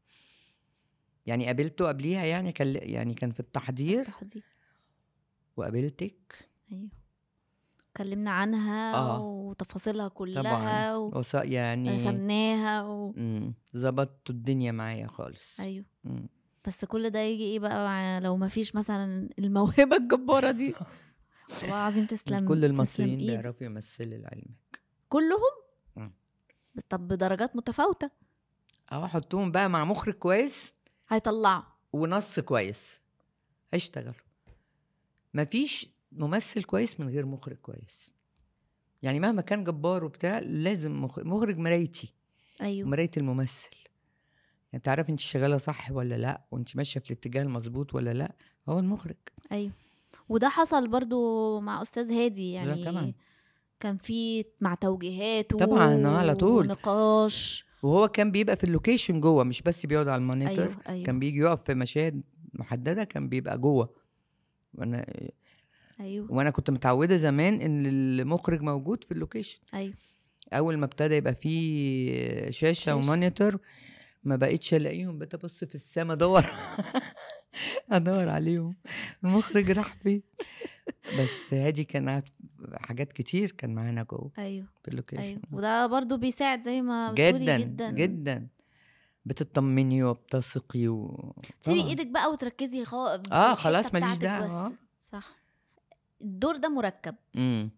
يعني 1.26 1.46
قابلته 1.46 1.88
قبليها 1.88 2.24
يعني 2.24 2.52
كان 2.52 2.78
يعني 2.82 3.14
كان 3.14 3.30
في 3.32 3.40
التحضير. 3.40 4.00
التحضير. 4.00 4.44
وقابلتك؟ 5.56 6.48
أيوه. 6.72 6.99
اتكلمنا 7.90 8.30
عنها 8.30 8.94
آه. 8.94 9.20
وتفاصيلها 9.20 10.08
كلها 10.08 10.42
طبعا. 10.42 10.94
و... 10.94 11.18
وص... 11.18 11.34
يعني 11.34 11.94
رسمناها 11.94 12.82
و... 12.82 13.14
ظبطت 13.76 14.30
الدنيا 14.30 14.72
معايا 14.72 15.06
خالص. 15.06 15.60
أيوه. 15.60 15.84
مم. 16.04 16.28
بس 16.66 16.84
كل 16.84 17.10
ده 17.10 17.18
يجي 17.18 17.42
إيه 17.42 17.58
بقى 17.58 17.84
مع 17.84 18.18
لو 18.18 18.36
ما 18.36 18.48
فيش 18.48 18.74
مثلا 18.74 19.28
الموهبة 19.38 19.96
الجبارة 19.96 20.50
دي؟ 20.50 20.74
والله 21.62 21.68
العظيم 21.76 22.06
تسلم 22.06 22.48
كل 22.48 22.64
المصريين. 22.64 23.18
بيعرفوا 23.26 23.66
يمثلوا 23.66 24.18
لعلمك. 24.18 24.80
كلهم؟ 25.08 25.40
مم. 25.96 26.12
طب 26.88 27.08
بدرجات 27.08 27.56
متفاوتة. 27.56 28.10
أو 28.92 29.04
احطهم 29.04 29.52
بقى 29.52 29.70
مع 29.70 29.84
مخرج 29.84 30.14
كويس. 30.14 30.74
هيطلعوا. 31.08 31.62
ونص 31.92 32.40
كويس. 32.40 33.00
هيشتغلوا 33.74 34.12
مفيش 35.34 35.88
ممثل 36.12 36.64
كويس 36.64 37.00
من 37.00 37.08
غير 37.08 37.26
مخرج 37.26 37.56
كويس. 37.56 38.12
يعني 39.02 39.20
مهما 39.20 39.42
كان 39.42 39.64
جبار 39.64 40.04
وبتاع 40.04 40.38
لازم 40.38 41.02
مخ- 41.04 41.18
مخرج 41.18 41.58
مرايتي. 41.58 42.14
أيوه. 42.60 42.88
مراية 42.88 43.10
الممثل. 43.16 43.70
يعني 44.72 44.82
تعرف 44.84 45.10
انت 45.10 45.20
شغالة 45.20 45.56
صح 45.56 45.92
ولا 45.92 46.14
لأ؟ 46.18 46.40
وانت 46.50 46.76
ماشية 46.76 47.00
في 47.00 47.10
الاتجاه 47.10 47.42
المظبوط 47.42 47.94
ولا 47.94 48.12
لأ؟ 48.14 48.32
هو 48.68 48.78
المخرج. 48.78 49.16
أيوه. 49.52 49.72
وده 50.28 50.48
حصل 50.48 50.88
برضو 50.88 51.60
مع 51.60 51.82
أستاذ 51.82 52.12
هادي 52.12 52.54
لا 52.56 52.62
يعني 52.64 52.84
طبعا. 52.84 53.12
كان 53.80 53.96
في 53.96 54.44
مع 54.60 54.74
توجيهاته 54.74 55.58
طبعاً، 55.58 56.06
آه، 56.06 56.16
على 56.18 56.34
طول. 56.34 56.64
ونقاش. 56.66 57.64
وهو 57.82 58.08
كان 58.08 58.30
بيبقى 58.32 58.56
في 58.56 58.64
ال 58.64 58.70
location 58.70 59.20
جوه 59.20 59.44
مش 59.44 59.62
بس 59.62 59.86
بيقعد 59.86 60.08
على 60.08 60.20
ال 60.20 60.25
monitor. 60.25 60.64
أيوه 60.64 60.76
أيوه. 60.88 61.04
كان 61.06 61.18
بيجي 61.18 61.38
يقف 61.38 61.62
في 61.64 61.74
مشاهد 61.74 62.22
محددة 62.52 63.04
كان 63.04 63.28
بيبقى 63.28 63.58
جوه. 63.58 63.94
وأنا 64.74 65.06
أيوه. 66.00 66.32
وأنا 66.32 66.50
كنت 66.50 66.70
متعودة 66.70 67.16
زمان 67.16 67.60
إن 67.60 67.86
المخرج 67.86 68.60
موجود 68.62 69.04
في 69.04 69.12
ال 69.12 69.17
location. 69.17 69.58
أيوه. 69.74 69.94
أول 70.52 70.76
ما 70.78 70.84
ابتدى 70.84 71.14
يبقى 71.14 71.34
فيه 71.34 72.50
شاشة, 72.50 72.72
شاشة. 72.72 72.94
و 72.96 73.04
monitor 73.04 73.58
ما 74.24 74.36
بقيتش 74.36 74.74
ألاقيهم. 74.74 75.18
بقيت 75.18 75.34
أبص 75.34 75.64
في 75.64 75.74
السما 75.74 76.12
أدور. 76.12 76.44
أدور 77.90 78.28
عليهم. 78.28 78.74
المخرج 79.24 79.70
راح 79.70 79.94
فين؟ 79.96 80.22
بس 81.18 81.54
هادي 81.54 81.84
كان 81.84 82.22
حاجات 82.74 83.12
كتير 83.12 83.50
كان 83.50 83.74
معانا 83.74 84.02
جوه 84.02 84.30
أيوه. 84.38 84.66
في 84.82 84.88
اللوكيشن. 84.88 85.22
أيوه. 85.22 85.40
وده 85.52 85.86
برضو 85.86 86.16
بيساعد 86.16 86.62
زي 86.62 86.82
ما 86.82 87.12
بتقولي 87.12 87.38
جدا 87.38 87.58
جدا. 87.58 87.90
جدا. 87.90 88.48
بتطمني 89.24 90.04
وبتثقي 90.04 90.88
و... 90.88 91.34
تسيبي 91.62 91.80
طبعاً. 91.80 91.90
إيدك 91.90 92.06
بقى 92.06 92.32
وتركزي 92.32 92.84
خ... 92.84 92.90
في 92.90 92.96
آه، 92.96 93.52
الحتة 93.52 93.54
خلاص 93.54 93.94
ماليش. 93.94 94.24
آه. 94.24 94.72
صح. 95.00 95.39
الدور 96.22 96.56
ده 96.56 96.68
مركب. 96.68 97.14
امم 97.36 97.70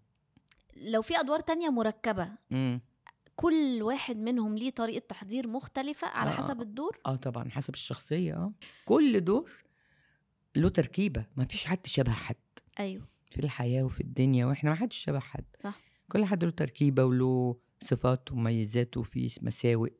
لو 0.76 1.02
في 1.02 1.20
أدوار 1.20 1.40
تانية 1.40 1.70
مركبة 1.70 2.28
امم 2.52 2.80
كل 3.36 3.78
واحد 3.82 4.16
منهم 4.16 4.56
ليه 4.56 4.70
طريقة 4.70 5.04
تحضير 5.08 5.48
مختلفة 5.48 6.06
على 6.08 6.30
آه. 6.30 6.34
حسب 6.34 6.60
الدور؟ 6.60 6.98
آه 7.06 7.16
طبعا 7.16 7.50
حسب 7.50 7.74
الشخصية 7.74 8.34
آه. 8.34 8.52
كل 8.84 9.20
دور 9.20 9.50
له 10.56 10.68
تركيبة. 10.68 11.24
ما 11.36 11.44
فيش 11.44 11.64
حد 11.64 11.86
شبه 11.86 12.12
حد. 12.12 12.34
أيوه. 12.80 13.06
في 13.30 13.38
الحياة 13.38 13.82
وفي 13.82 14.00
الدنيا 14.00 14.46
وإحنا 14.46 14.70
ما 14.70 14.76
حدش 14.76 14.96
شبه 14.96 15.18
حد. 15.18 15.44
صح. 15.62 15.80
كل 16.12 16.24
حد 16.24 16.44
له 16.44 16.50
تركيبة 16.50 17.04
وله 17.04 17.56
صفات 17.82 18.32
ومميزات 18.32 18.96
وفي 18.96 19.38
مساوئ. 19.42 19.92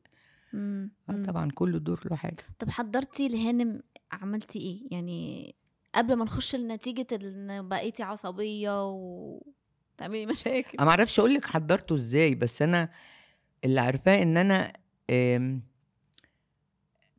امم 0.53 0.91
آه 1.09 1.23
طبعا 1.23 1.51
كل 1.51 1.83
دور 1.83 2.01
له 2.09 2.15
حاجة. 2.15 2.43
طب 2.59 2.69
حضرتي 2.69 3.27
لهانم 3.27 3.81
عملتي 4.11 4.59
إيه؟ 4.59 4.81
يعني 4.91 5.55
قبل 5.95 6.13
ما 6.13 6.25
نخش 6.25 6.55
لنتيجة 6.55 7.07
ان 7.11 7.67
بقيتي 7.67 8.03
عصبية 8.03 8.85
وتعملي 8.85 10.25
مشاكل. 10.25 10.77
أنا 10.77 10.85
ما 10.85 10.89
أعرفش 10.91 11.19
أقول 11.19 11.33
لك 11.33 11.45
حضرته 11.45 11.95
إزاي 11.95 12.35
بس 12.35 12.61
أنا 12.61 12.89
اللي 13.63 13.81
عارفاه 13.81 14.21
إن 14.23 14.37
أنا 14.37 14.73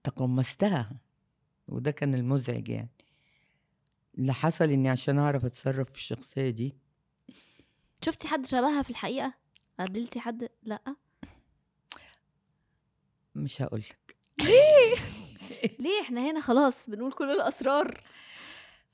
تقمصتها 0.05 0.93
وده 1.69 1.91
كان 1.91 2.15
المزعج 2.15 2.69
يعني. 2.69 2.91
اللي 4.19 4.33
حصل 4.33 4.71
إني 4.71 4.89
عشان 4.89 5.19
أعرف 5.19 5.45
أتصرف 5.45 5.91
في 5.91 5.95
الشخصية 5.99 6.51
دي. 6.51 6.77
شفتي 8.05 8.29
حد 8.29 8.47
شبهها 8.47 8.83
في 8.83 8.91
الحقيقة؟ 8.91 9.35
قابلتي 9.79 10.21
حد؟ 10.21 10.49
لأ. 10.63 10.97
مش 13.35 13.63
هقول 13.63 13.81
لك. 13.81 14.17
ليه؟ 15.79 16.01
إحنا 16.03 16.31
هنا 16.31 16.41
خلاص 16.41 16.91
بنقول 16.91 17.13
كل 17.13 17.31
الأسرار. 17.31 18.05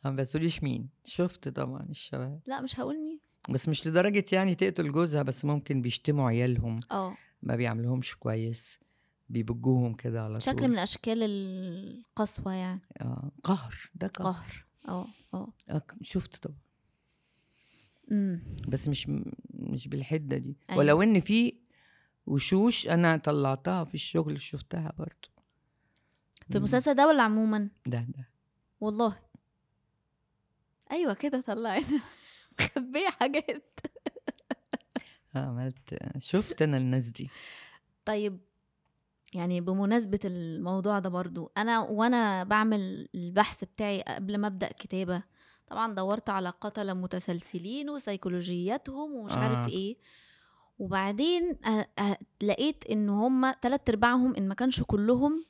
ما 0.04 0.10
بتقوليش 0.10 0.62
مين. 0.62 0.88
شفت 1.04 1.48
طبعا 1.48 1.86
الشباب. 1.90 2.40
لا 2.46 2.60
مش 2.60 2.80
هقول 2.80 2.96
مين. 3.04 3.20
بس 3.50 3.68
مش 3.68 3.86
لدرجة 3.86 4.24
يعني 4.32 4.54
تقتل 4.54 4.92
جوزها 4.92 5.22
بس 5.22 5.44
ممكن 5.44 5.82
بيشتموا 5.82 6.28
عيالهم. 6.28 6.80
آه. 6.90 7.16
ما 7.42 7.56
بيعملوهمش 7.56 8.16
كويس. 8.16 8.80
بيبجوهم 9.28 9.94
كده 9.94 10.22
على 10.22 10.40
شكل 10.40 10.58
طول 10.58 10.68
من 10.68 10.78
أشكال 10.78 11.22
القسوة 11.22 12.52
يعني. 12.52 12.80
آه 13.00 13.30
قهر. 13.44 13.74
ده 13.94 14.06
قهر, 14.06 14.34
قهر. 14.34 14.66
آه 14.88 15.06
آه. 15.70 15.82
شفت 16.02 16.36
طبعا. 16.36 16.56
امم 18.12 18.42
بس 18.68 18.88
مش 18.88 19.08
مش 19.54 19.88
بالحدة 19.88 20.36
دي. 20.38 20.56
أيوة. 20.70 20.78
ولو 20.78 21.02
إن 21.02 21.20
في 21.20 21.54
وشوش 22.26 22.88
أنا 22.88 23.16
طلعتها 23.16 23.84
في 23.84 23.94
الشغل 23.94 24.40
شفتها 24.40 24.92
برضو. 24.98 25.28
في 26.50 26.58
المسلسل 26.58 26.94
ده 26.94 27.08
ولا 27.08 27.22
عموما؟ 27.22 27.68
ده 27.86 28.06
ده. 28.08 28.28
والله. 28.80 29.16
أيوه 30.90 31.14
كده 31.14 31.40
طلعنا 31.40 32.00
مخبية 32.60 33.08
حاجات. 33.08 33.80
آه، 35.36 35.38
عملت 35.38 35.98
شفت 36.18 36.62
أنا 36.62 36.76
الناس 36.76 37.08
دي. 37.08 37.30
طيب 38.04 38.40
يعني 39.32 39.60
بمناسبة 39.60 40.20
الموضوع 40.24 40.98
ده 40.98 41.08
برضو 41.08 41.52
أنا 41.56 41.78
وأنا 41.80 42.44
بعمل 42.44 43.08
البحث 43.14 43.64
بتاعي 43.64 44.02
قبل 44.02 44.38
ما 44.38 44.46
أبدأ 44.46 44.68
كتابة 44.68 45.22
طبعا 45.66 45.94
دورت 45.94 46.30
على 46.30 46.48
قتلة 46.48 46.94
متسلسلين 46.94 47.90
وسيكولوجياتهم 47.90 49.12
ومش 49.12 49.32
عارف 49.32 49.58
آه. 49.58 49.68
إيه. 49.68 49.96
وبعدين 50.78 51.56
لقيت 52.42 52.84
إن 52.90 53.08
هما 53.08 53.52
تلات 53.52 53.88
أرباعهم 53.88 54.34
إن 54.34 54.48
ما 54.48 54.54
كانش 54.54 54.82
كلهم 54.82 55.44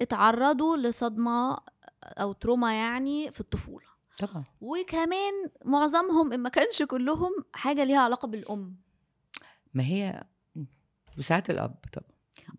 اتعرضوا 0.00 0.76
لصدمة 0.76 1.58
أو 2.04 2.32
تروما 2.32 2.74
يعني 2.78 3.32
في 3.32 3.40
الطفولة. 3.40 3.86
طبعا. 4.18 4.44
وكمان 4.60 5.32
معظمهم 5.64 6.32
إن 6.32 6.40
ما 6.40 6.48
كانش 6.48 6.82
كلهم 6.82 7.30
حاجة 7.52 7.84
ليها 7.84 7.98
علاقة 8.00 8.28
بالأم. 8.28 8.76
ما 9.74 9.82
هي 9.84 10.24
وساعات 11.18 11.50
الأب 11.50 11.74
طبعا. 11.92 12.08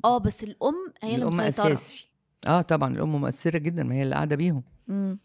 آه 0.06 0.18
بس 0.18 0.44
الأم 0.44 0.94
هي 1.02 1.16
اللي 1.16 1.26
الأم 1.28 1.40
أساسي. 1.42 2.10
آه 2.48 2.62
طبعا 2.62 2.94
الأم 2.96 3.22
مؤثرة 3.22 3.58
جدا 3.58 3.84
ما 3.84 3.96
هي 3.96 4.04
اللي 4.04 4.16
قاعدة 4.16 4.36
بيهم. 4.36 4.64
مم. 4.88 5.20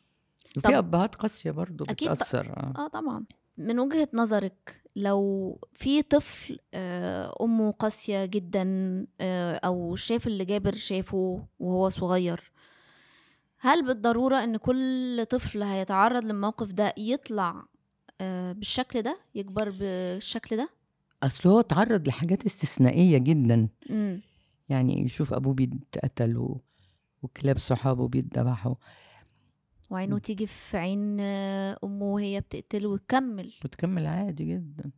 وفي 0.56 0.78
أبهات 0.78 1.14
قاسية 1.14 1.50
برضو 1.50 1.84
أكيد 1.84 2.08
ط- 2.08 2.12
بتأثر 2.12 2.46
آه. 2.56 2.72
آه 2.84 2.88
طبعا. 2.88 3.24
من 3.58 3.78
وجهة 3.78 4.08
نظرك 4.14 4.82
لو 4.96 5.58
في 5.72 6.02
طفل 6.02 6.58
آه، 6.74 7.36
أمه 7.40 7.70
قاسية 7.72 8.24
جدا 8.24 8.64
آه، 9.20 9.54
أو 9.54 9.96
شاف 9.96 10.26
اللي 10.26 10.44
جابر 10.44 10.74
شافه 10.74 11.44
وهو 11.60 11.88
صغير 11.88 12.51
هل 13.64 13.86
بالضرورة 13.86 14.44
إن 14.44 14.56
كل 14.56 15.26
طفل 15.30 15.62
هيتعرض 15.62 16.24
للموقف 16.24 16.72
ده 16.72 16.94
يطلع 16.98 17.64
آه، 18.20 18.52
بالشكل 18.52 19.02
ده؟ 19.02 19.18
يكبر 19.34 19.70
بالشكل 19.70 20.56
ده؟ 20.56 20.70
أصل 21.22 21.48
هو 21.48 21.60
اتعرض 21.60 22.08
لحاجات 22.08 22.46
استثنائية 22.46 23.18
جدا. 23.18 23.68
مم. 23.90 24.20
يعني 24.68 25.02
يشوف 25.02 25.32
أبوه 25.32 25.54
بيتقتل 25.54 26.36
و... 26.36 26.60
وكلاب 27.22 27.58
صحابه 27.58 28.08
بيتذبحوا. 28.08 28.74
وعينه 29.90 30.18
تيجي 30.18 30.46
في 30.46 30.76
عين 30.76 31.16
آه، 31.20 31.78
أمه 31.84 32.04
وهي 32.04 32.40
بتقتله 32.40 32.88
وتكمل. 32.88 33.52
وتكمل 33.64 34.06
عادي 34.06 34.44
جدا. 34.44 34.90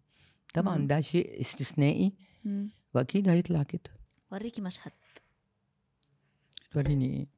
طبعا 0.54 0.78
مم. 0.78 0.87
ده 0.87 1.00
شيء 1.00 1.40
استثنائي. 1.40 2.12
مم. 2.44 2.71
وأكيد 2.94 3.28
هيطلع 3.28 3.62
كده. 3.62 3.90
وريكي 4.33 4.62
مشهد. 4.62 4.92
توريني 6.71 7.16
إيه 7.16 7.34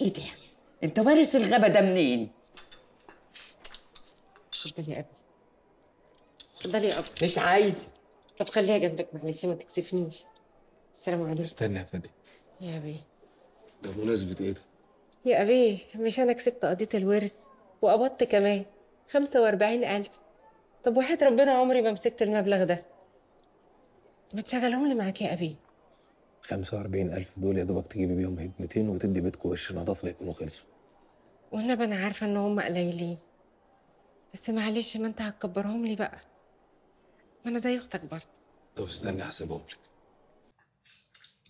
إيه 0.00 0.12
ده؟ 0.12 0.22
انت 0.84 0.98
وارث 0.98 1.36
الغابة 1.36 1.68
ده 1.68 1.80
منين؟ 1.80 2.30
اتفضلي 4.52 4.92
يا 4.94 4.98
ابني 4.98 5.12
اتفضلي 6.56 6.88
يا 6.88 6.98
ابني 6.98 7.10
مش 7.22 7.38
عايز. 7.38 7.88
طب 8.38 8.48
خليها 8.48 8.78
جنبك 8.78 9.08
معلش 9.14 9.44
ما 9.44 9.54
تكسفنيش. 9.54 10.22
السلام 10.94 11.22
عليكم. 11.22 11.42
استنى 11.42 11.78
يا 11.78 11.84
فادي 11.84 12.10
يا 12.60 12.76
أبي. 12.76 12.96
ده 13.82 13.90
بمناسبة 13.90 14.44
إيه 14.44 14.50
ده؟ 14.52 14.60
يا 15.24 15.42
أبي 15.42 15.78
مش 15.94 16.20
أنا 16.20 16.32
كسبت 16.32 16.64
قضية 16.64 16.88
الورث 16.94 17.36
وقبضت 17.82 18.24
كمان 18.24 18.64
خمسة 19.10 19.42
وأربعين 19.42 19.84
ألف. 19.84 20.10
طب 20.84 20.96
وحياة 20.96 21.18
ربنا 21.22 21.52
عمري 21.52 21.82
ما 21.82 21.92
مسكت 21.92 22.22
المبلغ 22.22 22.64
ده؟ 22.64 22.82
ما 24.34 24.42
تشغلهم 24.42 24.88
لي 24.88 24.94
معاك 24.94 25.22
يا 25.22 25.32
أبي. 25.32 25.56
45 26.42 27.10
ألف 27.10 27.38
دول 27.38 27.58
يا 27.58 27.64
دوبك 27.64 27.86
تجيبي 27.86 28.14
بيهم 28.14 28.38
هدمتين 28.38 28.88
وتدي 28.88 29.20
بيتكم 29.20 29.48
وش 29.48 29.72
نظافة 29.72 30.08
يكونوا 30.08 30.32
خلصوا. 30.32 30.68
والنبي 31.52 31.84
أنا 31.84 31.96
عارفة 31.96 32.26
إن 32.26 32.36
هم 32.36 32.60
قليلين. 32.60 33.18
بس 34.34 34.50
معلش 34.50 34.96
ما 34.96 35.06
أنت 35.06 35.20
هتكبرهم 35.20 35.86
لي 35.86 35.96
بقى. 35.96 36.20
ما 37.44 37.50
أنا 37.50 37.58
زي 37.58 37.76
أختك 37.78 38.04
برضه. 38.04 38.26
طب 38.76 38.84
استني 38.84 39.22
أحسبهم 39.22 39.60
لك. 39.60 39.78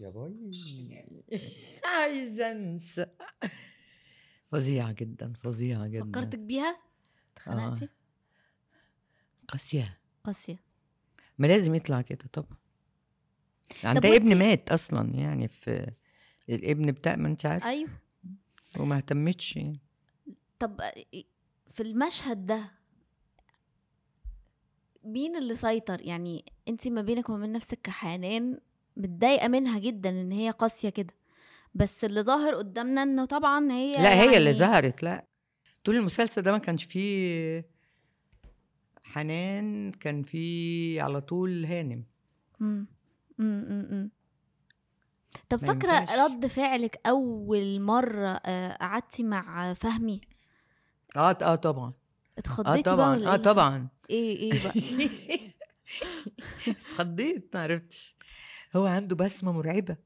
يا 0.01 0.09
باي. 0.09 0.35
عايزة 1.99 2.51
أنسى. 2.51 3.07
فظيعة 4.53 4.93
جدا 4.93 5.33
فظيعة 5.45 5.87
جدا. 5.87 6.05
فكرتك 6.05 6.39
بيها؟ 6.39 6.79
اتخنقتي؟ 7.37 7.89
قاسية. 9.49 9.99
قاسية. 10.25 10.63
ما 11.39 11.47
لازم 11.47 11.75
يطلع 11.75 12.01
كده 12.01 12.25
طبعا 12.33 12.58
عندها 13.85 14.11
وانتي- 14.11 14.17
ابن 14.23 14.39
مات 14.39 14.73
أصلا 14.73 15.11
يعني 15.15 15.49
في 15.49 15.91
الابن 16.49 16.93
بتاع 16.93 17.17
ما 17.17 17.29
انت 17.29 17.47
عارف. 17.47 17.65
أيوه. 17.65 17.91
وما 18.79 18.97
اهتمتش 18.97 19.57
يعني. 19.57 19.81
طب 20.59 20.81
في 21.75 21.83
المشهد 21.83 22.47
ده 22.47 22.61
مين 25.05 25.37
اللي 25.37 25.55
سيطر؟ 25.55 26.01
يعني 26.01 26.45
انت 26.69 26.89
ما 26.89 27.03
بينك 27.03 27.29
وما 27.29 27.39
بين 27.39 27.53
نفسك 27.53 27.79
كحنان 27.83 28.59
متضايقة 28.97 29.49
منها 29.49 29.79
جدا 29.79 30.09
إن 30.11 30.33
هي 30.33 30.51
قاسية 30.51 30.89
كده. 30.89 31.15
بس 31.75 32.05
اللي 32.05 32.23
ظاهر 32.23 32.55
قدامنا 32.55 33.03
إنه 33.03 33.25
طبعا 33.25 33.73
هي 33.73 33.93
لا 33.97 34.15
هي 34.21 34.37
اللي 34.37 34.51
يعني- 34.51 34.59
ظهرت 34.59 35.03
لا. 35.03 35.27
طول 35.85 35.97
المسلسل 35.97 36.43
ده 36.43 36.53
ما 36.53 36.59
كانش 36.59 36.85
فيه 36.85 37.65
حنان 39.05 39.93
كان 39.93 40.23
فيه 40.23 41.03
على 41.03 41.21
طول 41.21 41.65
هانم. 41.65 42.05
مم. 42.61 42.87
طب 45.49 45.59
فاكرة. 45.59 46.25
رد 46.25 46.47
فعلك 46.47 47.01
أول 47.07 47.81
مرة 47.81 48.29
آه، 48.31 48.77
قعدتي 48.77 49.23
مع 49.23 49.75
فهمي؟ 49.75 50.21
آه 51.17 51.31
آه 51.31 51.55
طبعا. 51.55 51.89
آه 51.89 51.95
اتخضيتي 52.39 52.83
بقى 52.83 52.83
طبعا. 52.83 53.17
آه 53.27 53.35
إيه؟ 53.37 53.43
طبعا. 53.43 53.89
إيه 54.11 54.37
إيه 54.37 54.63
بقى؟ 54.65 54.75
اتخضيت 56.69 57.51
ما 57.55 57.63
عرفتش. 57.63 58.17
هو 58.77 58.87
عنده 58.87 59.17
بسمة 59.17 59.53
مرعبة. 59.53 59.97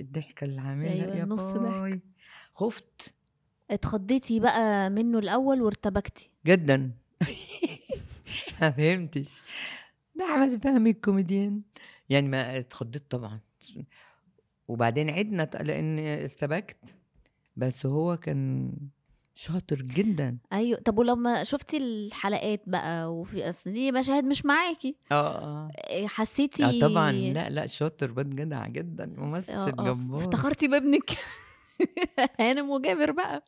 الضحكة 0.00 0.44
اللي 0.44 0.60
عاملها. 0.60 0.92
أيوة، 0.92 1.16
يا 1.16 1.24
النص 1.24 1.40
ضحك. 1.42 2.00
خفت. 2.54 3.14
اتخضيتي 3.70 4.40
بقى 4.40 4.90
منه 4.90 5.18
الأول 5.18 5.62
وارتبكتي. 5.62 6.30
جدا. 6.46 6.90
ما 8.60 8.70
فهمتش. 8.70 9.42
ده 10.14 10.24
احمد 10.24 10.62
فهمي 10.64 10.90
الكوميديان. 10.90 11.62
يعني 12.08 12.28
ما 12.28 12.58
اتخضيت 12.58 13.10
طبعا. 13.10 13.40
وبعدين 14.68 15.10
عدنا 15.10 15.42
لأن 15.60 15.98
ارتبكت 15.98 16.76
بس 17.56 17.86
هو 17.86 18.16
كان 18.16 18.72
شاطر 19.34 19.76
جدا. 19.82 20.38
أيوه. 20.52 20.80
طب 20.80 20.98
ولما 20.98 21.44
شفتي 21.44 21.76
الحلقات 21.76 22.62
بقى 22.66 23.14
وفي 23.14 23.48
أصل 23.48 23.72
دي 23.72 23.92
مشاهد 23.92 24.24
مش 24.24 24.44
معاكي. 24.44 24.96
آه 25.12 25.38
آه. 25.38 25.70
إيه، 25.88 26.06
حسيتي 26.06 26.64
آه 26.64 26.80
طبعا. 26.88 27.12
لا 27.12 27.50
لا 27.50 27.66
شاطر 27.66 28.12
بد 28.12 28.36
جدع 28.36 28.66
جدا. 28.66 29.06
ممثل 29.06 29.52
آه، 29.52 29.68
آه. 29.68 29.92
جبار. 29.94 30.18
افتخرتي 30.18 30.68
بابنك. 30.68 31.10
هانم 32.40 32.70
وجابر 32.70 33.10
بقى. 33.10 33.44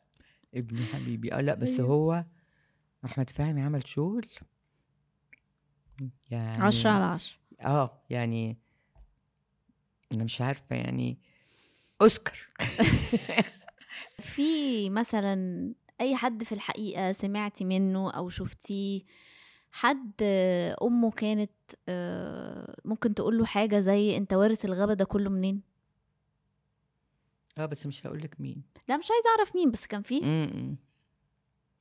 ابني 0.53 0.85
حبيبي. 0.85 1.33
آه 1.33 1.41
لا 1.41 1.53
بس 1.55 1.69
أيوة. 1.69 1.87
هو 1.87 2.25
أحمد 3.05 3.29
فهمي 3.29 3.61
عمل 3.61 3.87
شغل. 3.87 4.25
يعني 6.31 6.63
عشرة 6.63 6.89
على 6.89 7.03
عشرة. 7.03 7.37
آه 7.65 8.01
يعني 8.09 8.57
أنا 10.13 10.23
مش 10.23 10.41
عارفة 10.41 10.75
يعني. 10.75 11.17
أوسكار. 12.01 12.37
في 14.19 14.89
مثلا 14.89 15.73
أي 16.01 16.15
حد 16.15 16.43
في 16.43 16.51
الحقيقة 16.51 17.11
سمعتي 17.11 17.65
منه 17.65 18.11
أو 18.11 18.29
شفتيه 18.29 19.01
حد 19.71 20.11
أمه 20.81 21.11
كانت 21.11 21.51
آه، 21.89 22.75
ممكن 22.85 23.13
تقول 23.13 23.37
له 23.37 23.45
حاجة 23.45 23.79
زي 23.79 24.17
أنت 24.17 24.33
وارث 24.33 24.65
الغبا 24.65 24.93
ده 24.93 25.05
كله 25.05 25.29
منين؟ 25.29 25.61
آه 27.57 27.65
بس 27.65 27.85
مش 27.85 28.05
هقول 28.05 28.21
لك 28.21 28.41
مين. 28.41 28.63
لا 28.87 28.97
مش 28.97 29.07
عايزة 29.11 29.29
أعرف 29.37 29.55
مين 29.55 29.71
بس 29.71 29.85
كان. 29.87 30.03
مم. 30.11 30.77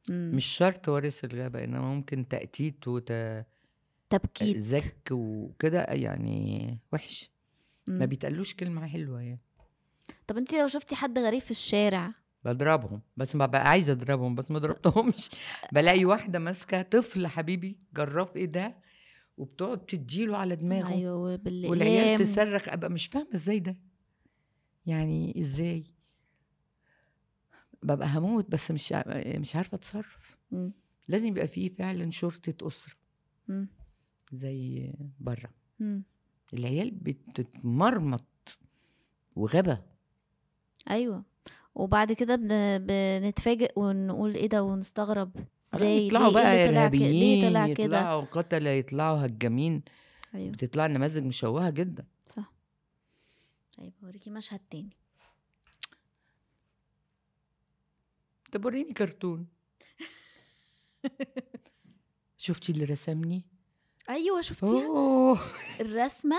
مش 0.08 0.46
شرط 0.46 0.88
وارث 0.88 1.24
الغابة 1.24 1.64
إنما 1.64 1.94
ممكن 1.94 2.28
تأتيت 2.28 2.88
تبكيت. 4.10 4.56
وزك 4.56 5.08
وكده 5.10 5.82
يعني 5.82 6.78
وحش. 6.92 7.30
ما. 7.86 8.04
بيتقالوش 8.04 8.54
كلمة 8.54 8.86
حلوة 8.86 9.20
يعني. 9.20 9.40
طب 10.26 10.36
انت 10.36 10.54
لو 10.54 10.68
شفتي 10.68 10.94
حد 10.94 11.18
غريب 11.18 11.42
في 11.42 11.50
الشارع؟ 11.50 12.12
بضربهم 12.44 13.02
بس 13.16 13.36
ما 13.36 13.46
بقى 13.46 13.68
عايزة 13.68 13.92
أضربهم 13.92 14.34
بس 14.34 14.50
ما 14.50 14.58
ضربتهمش. 14.58 15.30
بلاقي 15.72 16.04
واحدة 16.04 16.38
ماسكة 16.38 16.82
طفل 16.82 17.26
حبيبي 17.26 17.78
جراف 17.94 18.36
إيه 18.36 18.44
ده 18.46 18.76
وبتقعد 19.38 19.86
تديله 19.86 20.36
على 20.36 20.56
دماغه 20.56 20.92
أيوه 20.92 21.14
والعيال 21.14 21.66
وبالاقلام 21.66 22.18
تصرخ 22.18 22.68
أبقى 22.68 22.90
مش 22.90 23.06
فاهمة 23.06 23.28
إزاي 23.34 23.58
ده. 23.58 23.76
يعني 24.86 25.40
إزاي؟ 25.40 25.84
ببقى 27.82 28.08
هموت 28.08 28.50
بس 28.50 28.70
مش 28.70 28.92
مش 29.16 29.56
عارفة 29.56 29.74
أتصرف. 29.74 30.36
لازم 31.08 31.28
يبقى 31.28 31.48
فيه 31.48 31.68
فعلا 31.68 32.10
شرطة 32.10 32.66
أسرة. 32.66 32.94
زي 34.32 34.92
بره. 35.20 35.50
العيال 36.54 36.90
بتتمرمط 36.90 38.58
وغبا. 39.36 39.82
أيوه. 40.90 41.24
وبعد 41.74 42.12
كده 42.12 42.36
بن... 42.36 42.78
بنتفاجئ 42.86 43.72
ونقول 43.76 44.34
إيه 44.34 44.48
ده 44.48 44.62
ونستغرب. 44.62 45.36
إزاي؟ 45.74 46.06
يطلعوا 46.06 46.32
بقى 46.32 46.52
إيه 46.52 46.66
طلع 46.66 46.70
كده 46.70 46.80
ارهابيين 46.80 47.48
طلع 47.48 47.72
كده؟ 47.72 47.84
يطلعوا 47.84 48.24
قتلة 48.24 48.70
يطلعوا 48.70 49.26
هجامين. 49.26 49.82
أيوه. 50.34 50.52
بتطلع 50.52 50.86
نماذج 50.86 51.24
مشوهة 51.24 51.70
جدا. 51.70 52.06
صح. 52.26 52.52
طيب 53.78 53.92
اوريكي 54.02 54.30
مشهد 54.30 54.60
تاني. 54.70 54.96
طب 58.52 58.64
وريني 58.64 58.92
كرتون. 58.92 59.46
شفتي 62.38 62.72
اللي 62.72 62.84
رسمني؟ 62.84 63.44
أيوه 64.10 64.40
شفتيها؟ 64.40 64.86
أوه. 64.86 65.38
الرسمة؟ 65.80 66.36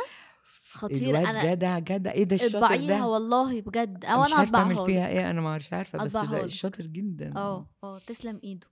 خطير 0.72 1.10
الواد 1.10 1.26
أنا 1.26 1.54
جدع 1.54 1.80
جدع. 1.80 2.12
إيه 2.12 2.24
ده 2.24 2.36
الشاطر 2.36 2.58
اطبعيها 2.58 3.00
ده 3.00 3.08
والله 3.08 3.62
بجد. 3.62 4.06
أو 4.06 4.22
مش 4.22 4.28
أنا 4.28 4.36
عارفة 4.36 4.58
أعمل 4.58 4.72
اطبعها 4.72 4.86
فيها 4.86 5.08
إيه 5.08 5.30
أنا 5.30 5.56
مش 5.56 5.74
عارفة 5.74 6.00
بس 6.00 6.12
ده 6.14 6.42
لك. 6.42 6.48
شاطر 6.48 6.84
جدا. 6.86 7.34
آه 7.38 7.68
آه 7.84 8.00
تسلم 8.00 8.40
إيده. 8.44 8.68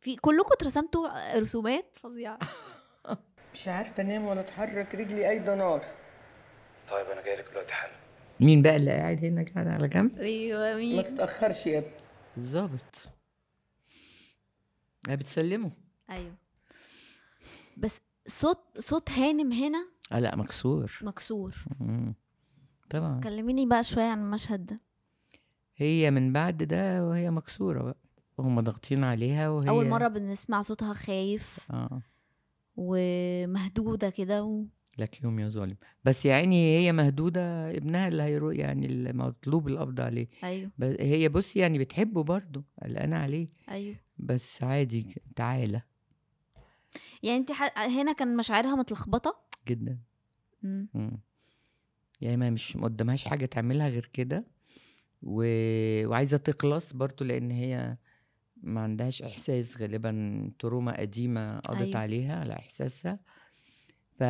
في 0.00 0.16
كلكم 0.16 0.48
اترسمتوا 0.52 1.38
رسومات؟ 1.38 1.96
فظيعة. 2.02 2.38
مش 3.54 3.68
عارفة 3.68 4.02
أنام 4.02 4.24
ولا 4.24 4.40
أتحرك 4.40 4.94
رجلي 4.94 5.30
اي 5.30 5.38
نار. 5.38 5.80
طيب 6.90 7.06
أنا 7.06 7.22
جاي 7.22 7.36
لك 7.36 7.48
دلوقتي 7.50 7.72
حالا. 7.72 7.92
مين 8.40 8.62
بقى 8.62 8.76
اللي 8.76 8.90
قاعد 8.90 9.24
هنا 9.24 9.44
قاعد 9.54 9.66
على 9.68 9.88
جنب؟ 9.88 10.18
أيوه 10.18 10.74
مين؟ 10.74 11.02
تتأخرش 11.02 11.66
يا 11.66 11.78
ابني. 11.78 11.90
الظابط 12.36 13.08
آه 15.10 15.14
بتسلمه 15.14 15.70
أيوه. 16.10 16.34
بس 17.76 18.00
صوت 18.26 18.58
صوت 18.78 19.10
هانم 19.10 19.52
هنا؟ 19.52 19.88
آه 20.12 20.18
لا 20.18 20.36
مكسور. 20.36 20.98
مكسور. 21.02 21.64
مم. 21.80 22.14
طبعا 22.90 23.20
كلميني 23.20 23.66
بقى 23.66 23.84
شوية 23.84 24.04
عن 24.04 24.18
المشهد 24.24 24.66
ده. 24.66 24.80
هي 25.76 26.10
من 26.10 26.32
بعد 26.32 26.62
ده 26.62 27.06
وهي 27.08 27.30
مكسورة 27.30 27.82
بقى. 27.82 27.96
وهم 28.38 28.60
ضاغطين 28.60 29.04
عليها 29.04 29.48
وهي 29.48 29.68
أول 29.68 29.88
مرة 29.88 30.08
بنسمع 30.08 30.62
صوتها 30.62 30.92
خايف 30.92 31.58
آه. 31.70 32.02
ومهدودة 32.76 34.10
كده 34.10 34.44
و... 34.44 34.64
لك 34.98 35.22
يوم 35.24 35.40
يا 35.40 35.48
ظالم. 35.48 35.76
بس 36.04 36.26
يا 36.26 36.34
عيني 36.34 36.78
هي 36.78 36.92
مهدودة 36.92 37.70
ابنها 37.70 38.08
اللي 38.08 38.22
هيروح 38.22 38.56
يعني 38.56 38.86
المطلوب 38.86 39.68
القبض 39.68 40.00
عليه. 40.00 40.26
أيوه. 40.44 40.70
بس 40.78 40.96
هي 41.00 41.28
بصي 41.28 41.58
يعني 41.58 41.78
بتحبه 41.78 42.22
برضه 42.22 42.64
قلقانة 42.82 43.16
عليه. 43.16 43.46
أيوه. 43.68 43.96
بس 44.18 44.62
عادي 44.62 45.14
تعالى. 45.36 45.82
يعني 47.22 47.36
انت 47.38 47.52
ح... 47.52 47.78
هنا 47.78 48.12
كان 48.12 48.36
مشاعرها 48.36 48.76
متلخبطة 48.76 49.40
جدا 49.68 49.98
مم. 50.62 50.88
مم. 50.94 51.20
يعني 52.20 52.36
ما 52.36 52.50
مش 52.50 52.76
قدامهاش 52.76 53.24
حاجة 53.28 53.46
تعملها 53.46 53.88
غير 53.88 54.10
كده 54.12 54.44
و... 55.22 55.42
وعايزة 56.06 56.36
تخلص 56.36 56.92
برضو 56.92 57.24
لأن 57.24 57.50
هي 57.50 57.96
ما 58.62 58.80
عندهاش 58.80 59.22
إحساس 59.22 59.80
غالبا 59.80 60.52
تروما 60.58 61.00
قديمة 61.00 61.58
قضت 61.60 61.80
أيوة. 61.80 61.98
عليها 61.98 62.36
على 62.40 62.52
إحساسها 62.52 63.18
ف 64.18 64.24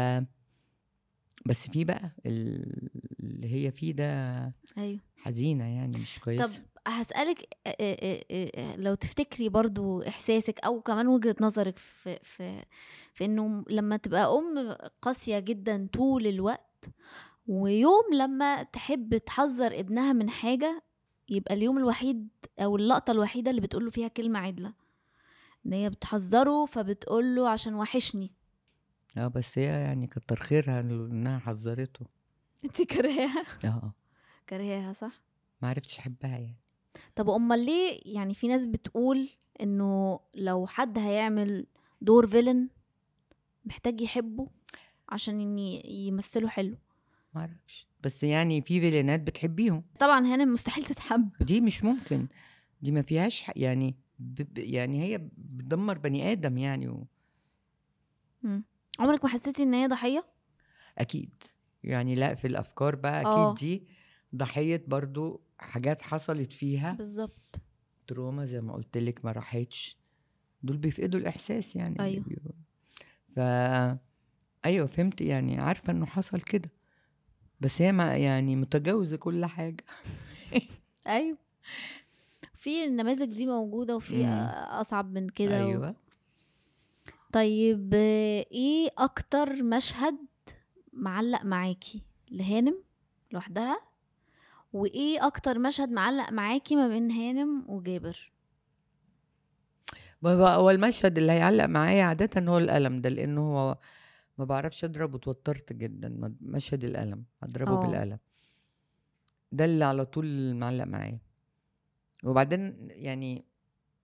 بس 1.46 1.68
في 1.68 1.84
بقى 1.84 2.10
ال- 2.26 2.90
اللي 3.20 3.54
هي 3.54 3.70
فيه 3.70 3.92
ده 3.92 4.42
أيوه 4.78 5.00
حزينة 5.16 5.64
يعني 5.64 5.98
مش 5.98 6.16
طب 6.18 6.22
كويسه 6.24 6.62
هسألك 6.86 7.56
آه، 7.66 7.76
آه، 7.80 8.24
آه، 8.30 8.50
آه، 8.54 8.76
لو 8.76 8.94
تفتكري 8.94 9.48
برضو 9.48 10.02
إحساسك 10.02 10.60
أو 10.60 10.80
كمان 10.80 11.06
وجهة 11.06 11.36
نظرك 11.40 11.78
في 11.78 12.18
في 12.22 12.64
في 13.14 13.24
إنه 13.24 13.64
لما 13.70 13.96
تبقى 13.96 14.26
أم 14.38 14.76
قاسية 15.02 15.38
جدا 15.38 15.88
طول 15.92 16.26
الوقت 16.26 16.84
ويوم 17.46 18.04
لما 18.14 18.62
تحب 18.62 19.16
تحذر 19.16 19.78
ابنها 19.80 20.12
من 20.12 20.30
حاجة 20.30 20.82
يبقى 21.28 21.54
اليوم 21.54 21.78
الوحيد 21.78 22.28
أو 22.58 22.76
اللقطة 22.76 23.10
الوحيدة 23.10 23.50
اللي 23.50 23.60
بتقوله 23.60 23.90
فيها 23.90 24.08
كلمة 24.08 24.38
عدلة. 24.38 24.72
إن 25.66 25.72
هي 25.72 25.90
بتحذره 25.90 26.66
فبتقوله 26.66 27.48
عشان 27.48 27.74
وحشني. 27.74 28.32
آه 29.16 29.28
بس 29.28 29.58
هي 29.58 29.64
يعني 29.64 30.06
كتر 30.06 30.36
خيرها 30.36 30.80
إنها 30.80 31.38
حذرته. 31.38 32.06
انت 32.64 32.82
كرهاها 32.82 33.44
آه 33.64 33.94
كرهاها 34.48 34.92
صح؟ 34.92 35.22
ما 35.62 35.68
عرفتش 35.68 35.98
أحبها 35.98 36.30
يعني. 36.30 36.56
طب 37.16 37.30
أمال 37.30 37.64
ليه 37.66 38.00
يعني 38.04 38.34
في 38.34 38.48
ناس 38.48 38.66
بتقول 38.66 39.28
إنه 39.60 40.20
لو 40.34 40.66
حد 40.66 40.98
هيعمل 40.98 41.66
دور 42.00 42.26
فيلن 42.26 42.68
محتاج 43.64 44.00
يحبه 44.00 44.48
عشان 45.08 45.58
ي- 45.58 45.82
يمثله 46.08 46.48
حلو؟ 46.48 46.76
ما 47.34 47.40
أعرفش 47.40 47.86
بس 48.04 48.24
يعني 48.24 48.62
في 48.62 48.80
فيلينات 48.80 49.20
بتحبيهم. 49.20 49.82
طبعا 49.98 50.26
هنا 50.26 50.44
مستحيل 50.44 50.84
تتحب. 50.84 51.28
دي 51.40 51.60
مش 51.60 51.84
ممكن. 51.84 52.26
دي 52.82 52.90
ما 52.90 53.02
فيهاش 53.02 53.44
يعني 53.56 53.94
ب... 54.18 54.58
يعني 54.58 55.02
هي 55.02 55.18
بتدمر 55.38 55.98
بني 55.98 56.32
آدم 56.32 56.58
يعني 56.58 56.88
و... 56.88 57.06
مم. 58.42 58.64
عمرك 58.98 59.24
ما 59.24 59.30
حسيتي 59.30 59.62
إن 59.62 59.74
هي 59.74 59.86
ضحية؟ 59.86 60.24
أكيد. 60.98 61.30
يعني 61.84 62.14
لا 62.14 62.34
في 62.34 62.46
الأفكار 62.46 62.94
بقى 62.94 63.20
أكيد 63.20 63.32
آه. 63.32 63.54
دي 63.54 63.86
ضحيه 64.36 64.84
برضو 64.88 65.40
حاجات 65.58 66.02
حصلت 66.02 66.52
فيها. 66.52 66.92
بالظبط. 66.92 67.60
تروما 68.06 68.46
زي 68.46 68.60
ما 68.60 68.72
قلت 68.72 68.96
لك 68.98 69.24
ما 69.24 69.32
راحتش. 69.32 69.96
دول 70.62 70.76
بيفقدوا 70.76 71.20
الإحساس 71.20 71.76
يعني. 71.76 72.20
بيبقوا- 72.20 72.52
ف 73.36 73.38
أيوه 74.64 74.86
فهمت 74.86 75.20
يعني 75.20 75.58
عارفة 75.60 75.92
إنه 75.92 76.06
حصل 76.06 76.40
كده. 76.40 76.70
بس 77.60 77.82
هي 77.82 77.92
ما 77.92 78.16
يعني 78.16 78.56
متجاوزة 78.56 79.16
كل 79.16 79.46
حاجة. 79.46 79.84
أيوه. 81.06 81.38
في 82.54 82.84
النماذج 82.84 83.32
دي 83.34 83.46
موجودة 83.46 83.96
وفي. 83.96 84.26
أصعب 84.26 85.12
من 85.12 85.28
كده 85.28 85.64
و... 85.66 85.68
أيوه. 85.68 85.94
طيب 87.32 87.90
آه، 87.94 88.44
إيه 88.52 88.88
أكتر 88.98 89.62
مشهد 89.62 90.16
معلق 90.92 91.44
معاكي؟ 91.44 92.02
لهانم 92.30 92.82
لوحدها؟ 93.32 93.80
وإيه 94.72 95.26
أكتر 95.26 95.58
مشهد 95.58 95.90
معلق 95.90 96.32
معاكي 96.32 96.76
ما 96.76 96.88
بين 96.88 97.10
هانم 97.10 97.64
وجابر؟ 97.68 98.32
هو 100.24 100.70
المشهد 100.70 101.18
اللي 101.18 101.32
هيعلق 101.32 101.64
معايا 101.64 102.04
عادة 102.04 102.50
هو 102.50 102.58
الألم 102.58 103.00
ده 103.00 103.08
لأنه 103.08 103.40
هو 103.40 103.78
ما 104.38 104.44
بعرفش 104.44 104.84
أضرب 104.84 105.14
وتوترت 105.14 105.72
جدا 105.72 106.34
مشهد 106.40 106.84
الألم 106.84 107.24
أضربه 107.42 107.72
آه. 107.72 107.86
بالقلم 107.86 108.18
ده 109.52 109.64
اللي 109.64 109.84
على 109.84 110.04
طول 110.04 110.54
معلق 110.54 110.84
معايا. 110.84 111.20
وبعدين 112.24 112.88
يعني 112.90 113.44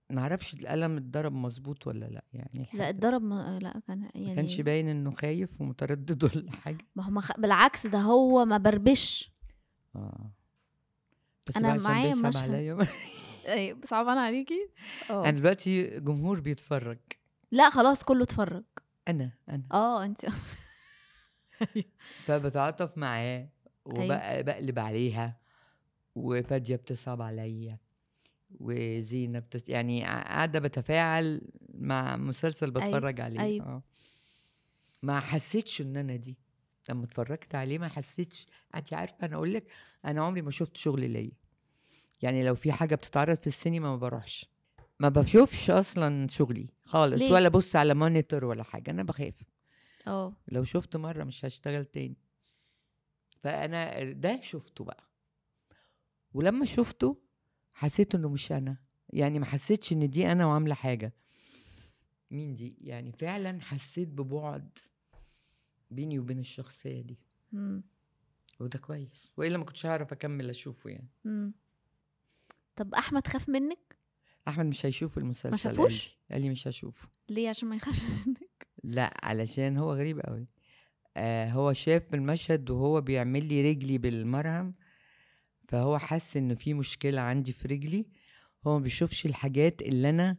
ما 0.09 0.21
أعرفش 0.21 0.53
القلم 0.53 0.97
اتضرب 0.97 1.33
مظبوط 1.33 1.87
ولا 1.87 2.05
لأ 2.05 2.23
يعني 2.33 2.67
لا 2.73 2.89
اتضرب 2.89 3.21
ما... 3.21 3.59
لأ 3.61 3.81
كان 3.87 4.09
يعني 4.15 4.27
ما 4.27 4.35
كانش 4.35 4.61
باين 4.61 4.87
إنه 4.87 5.11
خايف 5.11 5.61
ومتردد 5.61 6.23
ولا 6.35 6.51
حاجة. 6.51 6.85
ما 6.95 7.03
هو 7.03 7.21
خ... 7.21 7.39
بالعكس 7.39 7.87
ده 7.87 7.99
هو 7.99 8.45
ما 8.45 8.57
بربش. 8.57 9.31
آه. 9.95 10.31
بس 11.49 11.57
عشان 11.57 11.77
معايا 11.83 12.15
مشهد. 12.15 12.43
عليا 12.43 12.87
أيوه 13.47 13.79
صعبان 13.85 14.17
عليكي؟ 14.17 14.69
أنا 15.09 15.31
دلوقتي 15.31 15.99
جمهور 15.99 16.39
بيتفرج. 16.39 16.97
لا 17.51 17.69
خلاص 17.69 18.03
كله 18.03 18.23
اتفرج. 18.23 18.63
أنا 19.07 19.31
أنا. 19.49 19.63
آه 19.71 20.05
أنت. 20.05 20.25
فبتعاطف 22.25 22.97
معاه 22.97 23.49
أيوة. 23.97 24.39
وبقلب 24.39 24.79
عليها 24.79 25.39
وفادية 26.15 26.75
بتصعب 26.75 27.21
عليا 27.21 27.77
وزينة 28.59 29.39
بتس... 29.39 29.69
يعني 29.69 30.03
قاعدة 30.05 30.59
بتفاعل 30.59 31.41
مع 31.73 32.17
مسلسل 32.17 32.77
أيوة، 32.77 32.87
بتفرج 32.87 33.21
عليه. 33.21 33.39
أيوة. 33.39 33.65
آه. 33.65 33.83
ما 35.03 35.19
حسيتش 35.19 35.81
إن 35.81 35.97
أنا 35.97 36.15
دي. 36.15 36.37
لما 36.89 37.05
اتفرجت 37.05 37.55
عليه 37.55 37.77
ما 37.79 37.87
حسيتش. 37.87 38.47
انت 38.75 38.93
عارفة 38.93 39.25
أنا 39.25 39.35
أقول 39.35 39.53
لك 39.53 39.63
أنا 40.05 40.21
عمري 40.21 40.41
ما 40.41 40.51
شفت 40.51 40.77
شغل 40.77 41.09
ليا. 41.09 41.31
يعني 42.21 42.43
لو 42.43 42.55
في 42.55 42.71
حاجة 42.71 42.95
بتتعرض 42.95 43.37
في 43.37 43.47
السينما 43.47 43.89
ما 43.89 43.95
بروحش 43.95 44.45
ما 44.99 45.09
بشوفش 45.09 45.69
أصلا 45.69 46.27
شغلي 46.27 46.67
خالص 46.83 47.19
ليه؟ 47.21 47.31
ولا 47.33 47.49
بص 47.49 47.75
على 47.75 47.93
مونيتور 47.93 48.45
ولا 48.45 48.63
حاجة 48.63 48.91
أنا 48.91 49.03
بخاف 49.03 49.43
آه. 50.07 50.33
لو 50.47 50.63
شفت 50.63 50.95
مرة 50.95 51.23
مش 51.23 51.45
هشتغل 51.45 51.85
تاني. 51.85 52.17
فأنا 53.43 54.03
ده 54.11 54.39
شفته 54.41 54.83
بقى. 54.83 55.03
ولما 56.33 56.65
شفته 56.65 57.17
حسيت 57.73 58.15
إنه 58.15 58.29
مش 58.29 58.51
أنا. 58.51 58.77
يعني 59.09 59.39
ما 59.39 59.45
حسيتش 59.45 59.91
إن 59.93 60.09
دي 60.09 60.31
أنا 60.31 60.45
وعاملة 60.45 60.75
حاجة. 60.75 61.13
مين 62.31 62.55
دي؟ 62.55 62.77
يعني 62.81 63.11
فعلا 63.11 63.61
حسيت 63.61 64.07
ببعد. 64.07 64.77
بيني 65.91 66.19
وبين 66.19 66.39
الشخصية 66.39 67.01
دي. 67.01 67.19
مم. 67.51 67.83
وده 68.59 68.79
كويس. 68.79 69.31
وإلا 69.37 69.57
ما 69.57 69.65
كنتش 69.65 69.85
هعرف 69.85 70.11
أكمل 70.11 70.49
أشوفه 70.49 70.89
يعني. 70.89 71.09
مم. 71.23 71.53
طب 72.75 72.93
أحمد 72.95 73.27
خاف 73.27 73.49
منك؟ 73.49 73.97
أحمد 74.47 74.65
مش 74.65 74.85
هيشوف 74.85 75.17
المسلسل. 75.17 75.49
قال 75.49 75.59
شافوش؟ 75.59 76.17
قال 76.31 76.41
لي 76.41 76.49
مش 76.49 76.67
هشوفه. 76.67 77.09
ليه؟ 77.29 77.49
عشان 77.49 77.69
ما 77.69 77.75
يخافش 77.75 78.03
منك. 78.03 78.67
لا 78.83 79.13
علشان 79.23 79.77
هو 79.77 79.93
غريب 79.93 80.19
قوي 80.19 80.47
آه 81.17 81.49
هو 81.49 81.73
شاف 81.73 82.13
المشهد 82.13 82.69
وهو 82.69 83.01
بيعمل 83.01 83.45
لي 83.45 83.71
رجلي 83.71 83.97
بالمرهم 83.97 84.75
فهو 85.67 85.97
حس 85.97 86.37
إن 86.37 86.55
في 86.55 86.73
مشكلة 86.73 87.21
عندي 87.21 87.53
في 87.53 87.67
رجلي. 87.67 88.05
هو 88.67 88.77
ما 88.79 88.83
بيشوفش 88.83 89.25
الحاجات 89.25 89.81
اللي 89.81 90.09
أنا 90.09 90.37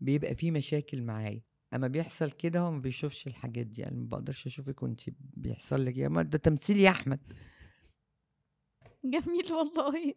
بيبقى 0.00 0.34
في 0.34 0.50
مشاكل 0.50 1.02
معايا. 1.02 1.42
أما 1.74 1.88
بيحصل 1.88 2.30
كده 2.30 2.60
هو 2.60 2.70
ما 2.70 2.78
بيشوفش 2.80 3.26
الحاجات 3.26 3.66
دي 3.66 3.80
يعني 3.82 3.96
ما 4.00 4.06
بقدرش 4.08 4.46
اشوفك 4.46 4.82
وانت 4.82 5.00
بيحصل 5.36 5.84
لك 5.84 5.96
يا 5.96 6.08
ما 6.08 6.22
ده 6.22 6.38
تمثيل 6.38 6.76
يا 6.80 6.90
أحمد. 6.90 7.20
جميل 9.04 9.52
والله. 9.52 10.14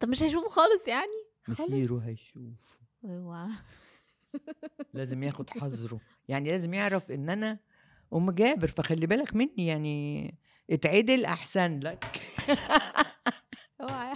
طب 0.00 0.08
مش 0.08 0.22
هيشوفه 0.22 0.48
خالص 0.48 0.88
يعني؟ 0.88 1.24
خالص؟ 1.44 1.60
مسيره 1.60 1.98
هيشوف 1.98 2.78
اوعى 3.04 3.50
لازم 4.94 5.22
ياخد 5.22 5.50
حذره. 5.60 6.00
يعني 6.28 6.50
لازم 6.50 6.74
يعرف 6.74 7.10
إن 7.10 7.30
أنا 7.30 7.58
أم 8.14 8.30
جابر 8.30 8.68
فخلي 8.68 9.06
بالك 9.06 9.34
مني 9.36 9.66
يعني 9.66 10.34
اتعدل 10.70 11.24
أحسن 11.24 11.80
لك. 11.80 12.04
أوعى. 13.80 14.14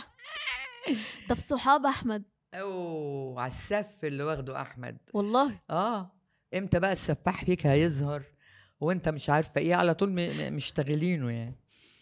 طب 1.29 1.37
صحاب 1.37 1.87
أحمد؟ 1.87 2.23
أوه 2.55 3.41
على 3.41 3.51
السف 3.53 4.05
اللي 4.05 4.23
واخده 4.25 4.61
أحمد. 4.61 4.99
والله؟ 5.15 5.61
آه. 5.71 6.20
إمتى 6.55 6.81
بقى 6.81 6.93
السفاح 6.93 7.45
فيك 7.45 7.67
هيظهر 7.67 8.23
وانت 8.81 9.09
مش 9.09 9.31
عارفة 9.31 9.61
إيه؟ 9.61 9.75
على 9.75 9.95
طول 9.95 10.11
مشتغلينه 10.53 11.31
يعني. 11.31 11.55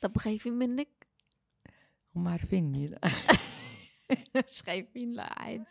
طب 0.02 0.18
خايفين 0.18 0.52
منك؟ 0.52 1.06
هم 2.16 2.28
عارفيني 2.28 2.86
لا. 2.86 3.00
مش 4.46 4.62
خايفين 4.62 5.12
لا 5.12 5.42
عادي. 5.42 5.64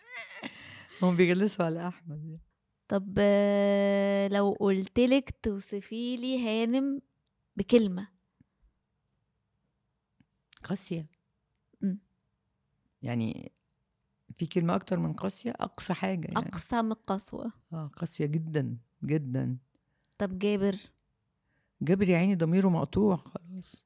هم 1.02 1.16
بيجلسوا 1.16 1.66
على 1.66 1.88
أحمد 1.88 2.26
يعني. 2.26 2.42
طب 2.88 3.16
آه، 3.20 4.28
لو 4.28 4.58
قلتلك 4.60 5.36
توصفي 5.44 6.18
لي 6.18 6.48
هانم 6.48 7.02
بكلمة. 7.56 8.08
قاسية. 10.64 11.06
يعني 13.02 13.52
في 14.38 14.46
كلمة 14.46 14.76
أكتر 14.76 15.00
من 15.00 15.14
قاسية 15.14 15.52
أقصى 15.52 15.94
حاجة 15.94 16.28
يعني. 16.28 16.48
أقصى 16.48 16.82
من 16.82 16.92
القسوة. 16.92 17.52
آه 17.74 17.88
قاسية 17.88 18.26
جدا 18.26 18.78
جدا. 19.04 19.58
طب 20.18 20.40
جابر؟ 20.40 20.76
جابر 21.82 22.10
يا 22.10 22.18
عيني 22.18 22.36
ضميره 22.36 22.70
مقطوع 22.70 23.16
خلاص. 23.16 23.86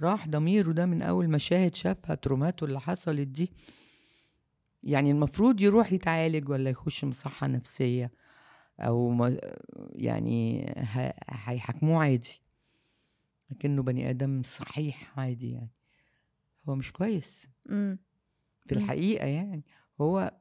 راح 0.00 0.28
ضميره 0.28 0.72
ده 0.72 0.86
من 0.86 1.02
أول 1.02 1.28
مشاهد 1.30 1.74
شافها 1.74 2.14
تروماته 2.14 2.64
اللي 2.64 2.80
حصلت 2.80 3.28
دي. 3.28 3.52
يعني 4.82 5.10
المفروض 5.10 5.60
يروح 5.60 5.92
يتعالج 5.92 6.48
ولا 6.48 6.70
يخش 6.70 7.04
مصحة 7.04 7.46
نفسية 7.46 8.10
ما 8.78 9.40
يعني 9.92 10.66
هيحاكموه 11.28 12.02
عادي. 12.02 12.40
لكنه 13.50 13.82
بني 13.82 14.10
آدم 14.10 14.42
صحيح 14.42 15.18
عادي 15.18 15.50
يعني. 15.52 15.70
هو 16.68 16.74
مش 16.74 16.92
كويس. 16.92 17.46
إمم. 17.70 17.98
في 18.68 18.74
إمم. 18.74 18.82
الحقيقة 18.84 19.26
يعني 19.26 19.64
هو 20.00 20.34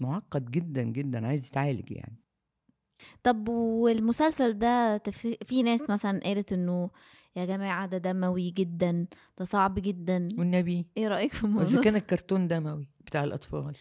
معقد 0.00 0.50
جدا 0.50 0.82
جدا 0.82 1.26
عايز 1.26 1.46
يتعالج 1.46 1.90
يعني. 1.90 2.16
طب 3.22 3.48
والمسلسل 3.48 4.58
ده 4.58 4.98
في 5.46 5.62
ناس 5.62 5.90
مثلًا 5.90 6.20
قالت 6.24 6.52
إنه 6.52 6.90
يا 7.36 7.44
جماعة 7.44 7.86
ده 7.86 7.98
دموي 7.98 8.50
جدًا، 8.50 9.06
ده 9.38 9.44
صعب 9.44 9.74
جدًا، 9.74 10.28
والنبي. 10.38 10.86
إيه 10.96 11.08
رأيك 11.08 11.32
في 11.32 11.44
الموضوع 11.44 11.82
كان؟ 11.82 11.96
الكرتون 11.96 12.48
دموي 12.48 12.88
بتاع 13.00 13.24
الأطفال. 13.24 13.76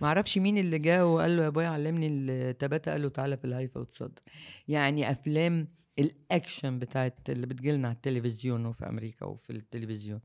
ما 0.00 0.08
أعرفش 0.08 0.38
مين 0.38 0.58
اللي 0.58 0.78
جه 0.78 1.06
وقال 1.06 1.36
له 1.36 1.42
يا 1.42 1.48
ابويا 1.48 1.68
علمني 1.68 2.06
التباتة 2.06 2.92
قال 2.92 3.02
له 3.02 3.08
تعالى 3.08 3.36
في 3.36 3.44
الهيفا 3.44 3.80
وتصدر 3.80 4.22
يعني 4.68 5.10
أفلام 5.10 5.68
الأكشن 5.98 6.78
بتاعت 6.78 7.30
اللي 7.30 7.46
بتجيلنا 7.46 7.88
على 7.88 7.94
التلفزيون 7.96 8.66
وفي 8.66 8.88
أمريكا 8.88 9.26
وفي 9.26 9.50
التلفزيون 9.50 10.20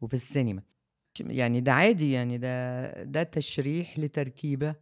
وفي 0.00 0.14
السينما. 0.14 0.62
يعني 1.20 1.60
ده 1.60 1.72
عادي 1.72 2.12
يعني 2.12 2.38
ده 2.38 2.86
ده 3.04 3.22
تشريح 3.22 3.98
لتركيبة 3.98 4.74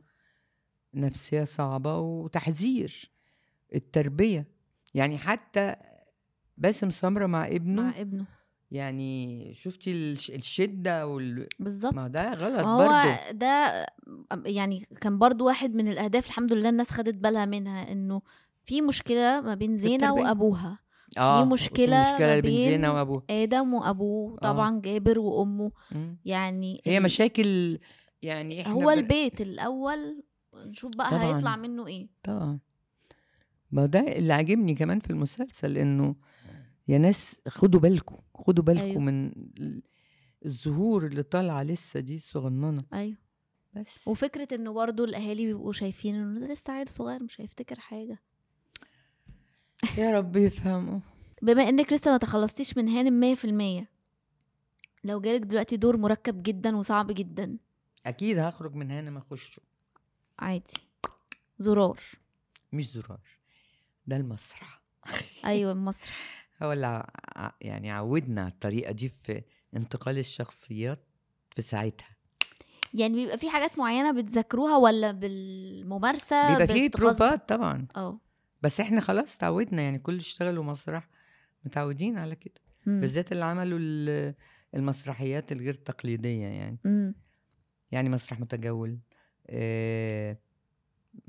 نفسية 0.95 1.45
صعبة 1.45 1.99
وتحذير 1.99 3.11
التربية 3.75 4.47
يعني 4.95 5.19
حتى 5.19 5.77
باسم 6.59 6.91
سمرة 6.91 7.27
مع 7.27 7.47
ابنه 7.47 7.83
مع 7.83 8.01
ابنه. 8.01 8.27
يعني 8.71 9.55
شفتي 9.55 9.93
الش- 9.93 10.31
الشدة 10.31 11.07
وال... 11.07 11.49
بالضبط. 11.59 11.95
ما 11.95 12.09
ده 12.09 12.33
غلط 12.33 12.61
هو 12.67 12.79
برضه 12.79 13.31
ده 13.31 13.87
يعني 14.47 14.87
كان 15.01 15.19
برضه 15.19 15.45
واحد 15.45 15.75
من 15.75 15.89
الأهداف 15.89 16.27
الحمد 16.27 16.53
لله 16.53 16.69
الناس 16.69 16.91
خدت 16.91 17.17
بالها 17.19 17.45
منها، 17.47 17.93
إنه 17.93 18.23
في 18.65 18.83
مشكلة 18.83 19.41
ما 19.41 19.55
بين 19.55 19.77
في 19.77 19.83
زينة 19.83 20.13
آه 21.19 21.45
في 21.45 21.51
مشكلة 21.51 22.13
مشكلة 22.13 22.41
بين 22.41 22.71
زينة 22.71 22.89
بين 22.89 22.97
وأبوه 22.97 23.23
آدم 23.31 23.75
وأبوه، 23.75 24.35
آه. 24.35 24.37
طبعًا 24.39 24.81
جابر 24.81 25.19
وأمه، 25.19 25.73
مم. 25.93 26.19
يعني 26.25 26.83
هي 26.85 27.01
مشاكل 27.01 27.79
يعني 28.23 28.63
إحنا 28.63 28.73
هو 28.73 28.81
بن- 28.87 28.93
البيت 28.93 29.41
الأول 29.41 30.23
نشوف 30.55 30.97
بقى 30.97 31.11
طبعاً. 31.11 31.25
هيطلع 31.37 31.57
منه 31.57 31.87
إيه. 31.87 32.09
طبعا 32.23 32.59
ما 33.71 33.87
ده 33.87 34.01
اللي 34.01 34.33
عاجبني 34.33 34.75
كمان 34.75 35.01
في 35.01 35.11
المسلسل 35.11 35.79
إنه 35.79 36.15
يا 36.89 36.99
ناس 36.99 37.41
خدوا 37.49 37.81
بالكم 37.81 38.17
خدوا 38.35 38.65
بالكم 38.65 38.83
أيوه. 38.83 39.01
من 39.01 39.27
ال- 39.59 39.83
الزهور 40.47 41.07
اللي 41.07 41.23
طالعة 41.23 41.63
لسه 41.63 42.01
دي 42.01 42.15
الصغننة 42.15 42.85
أيوه. 42.93 43.17
بس 43.73 44.09
وفكرة 44.09 44.49
إنه 44.55 44.73
برضه 44.73 45.05
الأهالي 45.05 45.47
بيبقوا 45.47 45.73
شايفين 45.73 46.15
إنه 46.15 46.41
ده 46.47 46.53
لسه 46.53 46.73
عيل 46.73 46.89
صغير 46.89 47.23
مش 47.23 47.41
هيفتكر 47.41 47.81
حاجة. 47.81 48.19
يا 49.99 50.11
رب 50.19 50.37
يفهموا 50.37 51.01
بما 51.43 51.69
إنِك 51.69 51.93
لسه 51.93 52.11
ما 52.11 52.17
تخلصتيش 52.17 52.77
من 52.77 52.89
هانم 52.89 53.21
100% 53.21 53.87
لو 55.05 55.21
جالك 55.21 55.41
دلوقتي 55.41 55.77
دور 55.77 55.97
مركب 55.97 56.43
جدًا 56.43 56.77
وصعب 56.77 57.13
جدًا، 57.13 57.59
أكيد 58.07 58.39
هخرج 58.39 58.75
من 58.75 59.11
ما 59.11 59.19
أخشه. 59.19 59.63
عادي، 60.39 60.73
زرار، 61.59 62.01
مش 62.73 62.91
زرار. 62.91 63.21
ده 64.07 64.17
المسرح. 64.17 64.83
أيوه 65.45 65.73
المسرح. 65.73 66.49
هو 66.63 66.73
اللي 66.73 67.07
يعني 67.61 67.91
عودنا 67.91 68.41
على 68.41 68.51
الطريقة 68.53 68.93
دي 68.93 69.09
في 69.09 69.43
انتقال 69.77 70.19
الشخصيات 70.19 71.07
في 71.57 71.63
ساعتها. 71.63 72.17
يعني 72.95 73.15
بيبقى 73.15 73.39
في 73.39 73.51
حاجات 73.51 73.79
معينة 73.79 74.13
بتذاكروها 74.13 74.77
والّا 74.77 75.13
بالممارسة؟ 75.13 76.59
بيبقى 76.59 76.75
غصب؟ 76.97 77.01
بروفات 77.01 77.49
طبعا. 77.49 77.87
آه. 77.97 78.19
بس 78.65 78.81
إحنا 78.81 79.01
خلاص 79.01 79.37
اتعودنا 79.37 79.83
يعني 79.83 79.99
كل 79.99 80.13
اللي 80.13 80.21
اشتغلوا 80.23 80.65
مسرح 80.65 81.09
متعودين 81.65 82.19
على 82.19 82.35
كده 82.37 82.55
إمم. 82.89 83.01
بالذات 83.01 83.33
اللي 83.33 83.45
عملوا 83.45 83.79
ال- 83.83 84.35
المسرحيات 84.75 85.53
الغير 85.53 85.75
تقليدية 85.75 86.47
يعني 86.47 86.79
إمم. 86.87 87.15
يعني 87.93 88.09
مسرح 88.09 88.41
متجول 88.41 88.99
آه، 89.47 90.39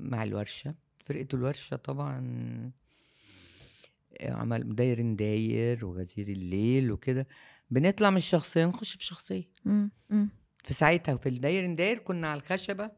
مع 0.00 0.22
الورشة 0.24 0.74
فرقة 1.06 1.26
الورشة 1.34 1.76
طبعا 1.76 2.20
آه، 4.20 4.32
عمل 4.32 4.74
داير 4.74 5.14
داير 5.14 5.86
وغزير 5.86 6.28
الليل 6.28 6.92
وكده 6.92 7.26
بنطلع 7.70 8.10
من 8.10 8.16
الشخصية 8.16 8.66
نخش 8.66 8.96
في 8.96 9.04
شخصية 9.04 9.48
إمم، 9.66 9.90
إمم. 10.12 10.28
في 10.64 10.74
ساعتها 10.74 11.16
في 11.16 11.28
الداير 11.28 11.74
داير 11.74 11.98
كنا 11.98 12.28
على 12.28 12.40
الخشبة 12.40 12.90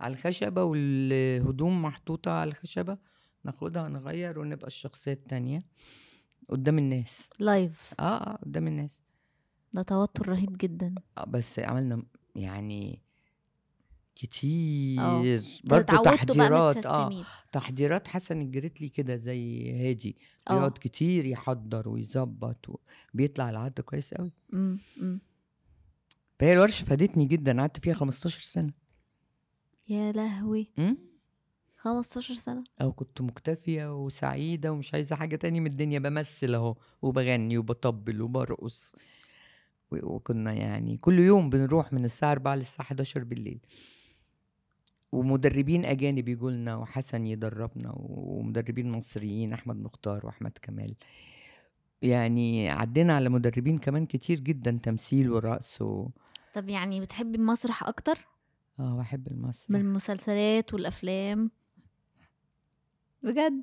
على 0.00 0.14
الخشبة 0.14 0.64
والهدوم 0.64 1.82
محطوطة 1.82 2.30
على 2.30 2.48
الخشبة 2.50 2.98
ناخدها 3.44 3.82
ونغير 3.82 4.38
ونبقى 4.38 4.66
الشخصية 4.66 5.12
التانية 5.12 5.64
قدام 6.48 6.78
الناس 6.78 7.28
live 7.38 7.94
آه 8.00 8.02
آه 8.02 8.36
قدام 8.36 8.66
الناس 8.66 9.00
ده 9.72 9.82
توتر 9.82 10.28
رهيب 10.28 10.56
جدًا. 10.58 10.94
آه، 11.18 11.24
بس 11.24 11.58
عملنا 11.58 12.02
يعني 12.36 13.02
كتير 14.16 15.00
آه. 15.00 15.42
برضه 15.64 15.82
اتعودتوا 15.82 16.04
بقى 16.04 16.16
تحضيرات 16.16 16.86
آه. 16.86 17.24
تحضيرات 17.52 18.08
حسن 18.08 18.40
الجريتلي 18.40 18.88
كده 18.88 19.16
زي 19.16 19.72
هادي 19.72 20.16
آه. 20.50 20.54
بيقعد 20.54 20.78
كتير 20.80 21.24
يحضر 21.24 21.88
ويظبط 21.88 22.80
وبيطلع 23.14 23.50
العد 23.50 23.80
كويس 23.80 24.14
قوي 24.14 24.32
إمم. 24.52 24.78
فهي 26.38 26.52
الورشة 26.54 26.84
فادتني 26.84 27.24
جدا 27.24 27.60
قعدت 27.60 27.78
فيها 27.80 27.94
15 27.94 28.40
سنة 28.42 28.72
يا 29.88 30.12
لهوي! 30.12 30.70
15 31.82 32.34
سنة! 32.34 32.64
أو 32.80 32.92
كنت 32.92 33.20
مكتفية 33.20 34.04
وسعيدة 34.04 34.72
ومش 34.72 34.94
عايزة 34.94 35.16
حاجة 35.16 35.36
تاني 35.36 35.60
من 35.60 35.66
الدنيا 35.66 35.98
بمثل 35.98 36.54
أهو 36.54 36.76
وبغني 37.02 37.58
وبطبل 37.58 38.22
وبرقص. 38.22 38.96
وكنا 39.92 40.52
يعني 40.52 40.96
كل 40.96 41.18
يوم 41.18 41.50
بنروح 41.50 41.92
من 41.92 42.04
الساعة 42.04 42.32
4 42.32 42.54
للساعة 42.54 42.86
11 42.86 43.24
بالليل. 43.24 43.58
ومدربين 45.12 45.84
أجانب 45.84 46.28
يجوا 46.28 46.50
لنا 46.50 46.76
وحسن 46.76 47.26
يدربنا 47.26 47.92
ومدربين 47.96 48.92
مصريين 48.92 49.52
أحمد 49.52 49.76
مختار 49.82 50.26
وأحمد 50.26 50.52
كمال. 50.62 50.94
يعني 52.02 52.70
عدينا 52.70 53.16
على 53.16 53.28
مدربين 53.28 53.78
كمان 53.78 54.06
كتير 54.06 54.40
جدا 54.40 54.78
تمثيل 54.82 55.30
ورقص 55.30 55.82
و... 55.82 56.08
طب 56.54 56.68
يعني 56.68 57.00
بتحبي 57.00 57.38
المسرح 57.38 57.84
أكتر؟ 57.84 58.18
آه 58.78 58.96
بحب 58.98 59.26
المسرح. 59.28 59.70
من 59.70 59.80
المسلسلات 59.80 60.74
والأفلام؟ 60.74 61.50
بجد؟ 63.22 63.62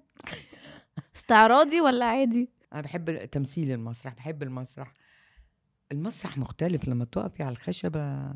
استعراضي 1.15 1.82
والّا 1.82 2.06
عادي؟ 2.06 2.50
أنا 2.74 2.82
بحب 2.82 3.26
تمثيل 3.26 3.72
المسرح 3.72 4.13
بحب 4.13 4.43
المسرح 4.43 4.93
المسرح 5.91 6.38
مختلف 6.38 6.88
لما 6.88 7.06
تقفي 7.06 7.43
على 7.43 7.52
الخشبة 7.52 8.34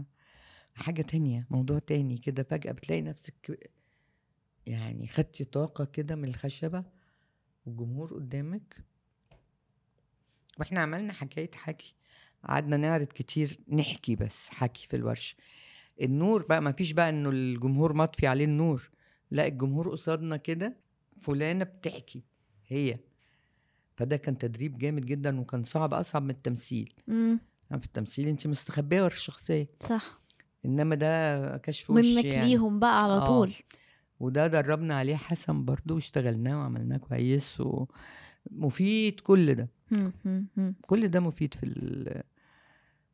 حاجة 0.75 1.01
تانية 1.01 1.47
موضوع 1.49 1.79
تاني 1.79 2.17
كده 2.17 2.43
فجأة 2.43 2.71
بتلاقي 2.71 3.01
نفسك 3.01 3.69
يعني 4.65 5.07
خدتي 5.07 5.43
طاقة 5.43 5.85
كده 5.85 6.15
من 6.15 6.27
الخشبة 6.29 6.83
والجمهور 7.65 8.13
قدامك 8.13 8.77
وإحنا 10.59 10.79
عملنا 10.79 11.13
حكاية 11.13 11.51
حكي 11.55 11.95
قعدنا 12.43 12.77
نعرض 12.77 13.07
كتير 13.07 13.57
نحكي 13.69 14.15
بس 14.15 14.49
حكي 14.49 14.87
في 14.87 14.95
الورشة 14.95 15.35
النور 16.01 16.45
بقى 16.49 16.61
ما 16.61 16.71
فيش 16.71 16.91
بقى 16.91 17.09
إنه 17.09 17.29
الجمهور 17.29 17.93
مطفي 17.93 18.27
عليه 18.27 18.45
النور 18.45 18.89
لا 19.31 19.47
الجمهور 19.47 19.89
قصادنا 19.91 20.37
كده 20.37 20.82
فلانة 21.23 21.63
بتحكي 21.65 22.23
هي 22.67 22.99
فده 23.95 24.17
كان 24.17 24.37
تدريب 24.37 24.77
جامد 24.77 25.05
جدا 25.05 25.39
وكان 25.39 25.63
صعب 25.63 25.93
أصعب 25.93 26.23
من 26.23 26.29
التمثيل 26.29 26.93
إمم، 27.09 27.39
يعني 27.69 27.81
في 27.81 27.87
التمثيل 27.87 28.27
أنت 28.27 28.47
مستخبية 28.47 29.01
ورا 29.03 29.13
الشخصية 29.13 29.67
صح. 29.79 30.19
إنما 30.65 30.95
ده 30.95 31.57
كشف 31.57 31.89
وش 31.89 32.05
منك 32.05 32.25
يعني 32.25 32.49
ليهم 32.49 32.79
بقى 32.79 33.03
على 33.03 33.13
آه. 33.13 33.25
طول. 33.25 33.53
وده 34.19 34.47
دربنا 34.47 34.97
عليه 34.97 35.15
حسن 35.15 35.65
برضو 35.65 35.95
واشتغلناه 35.95 36.57
وعملناه 36.59 36.97
كويس 36.97 37.57
ومفيد 38.51 39.19
كل 39.19 39.55
ده. 39.55 39.67
كل 40.87 41.07
ده 41.07 41.19
مفيد 41.19 41.53
في 41.53 41.65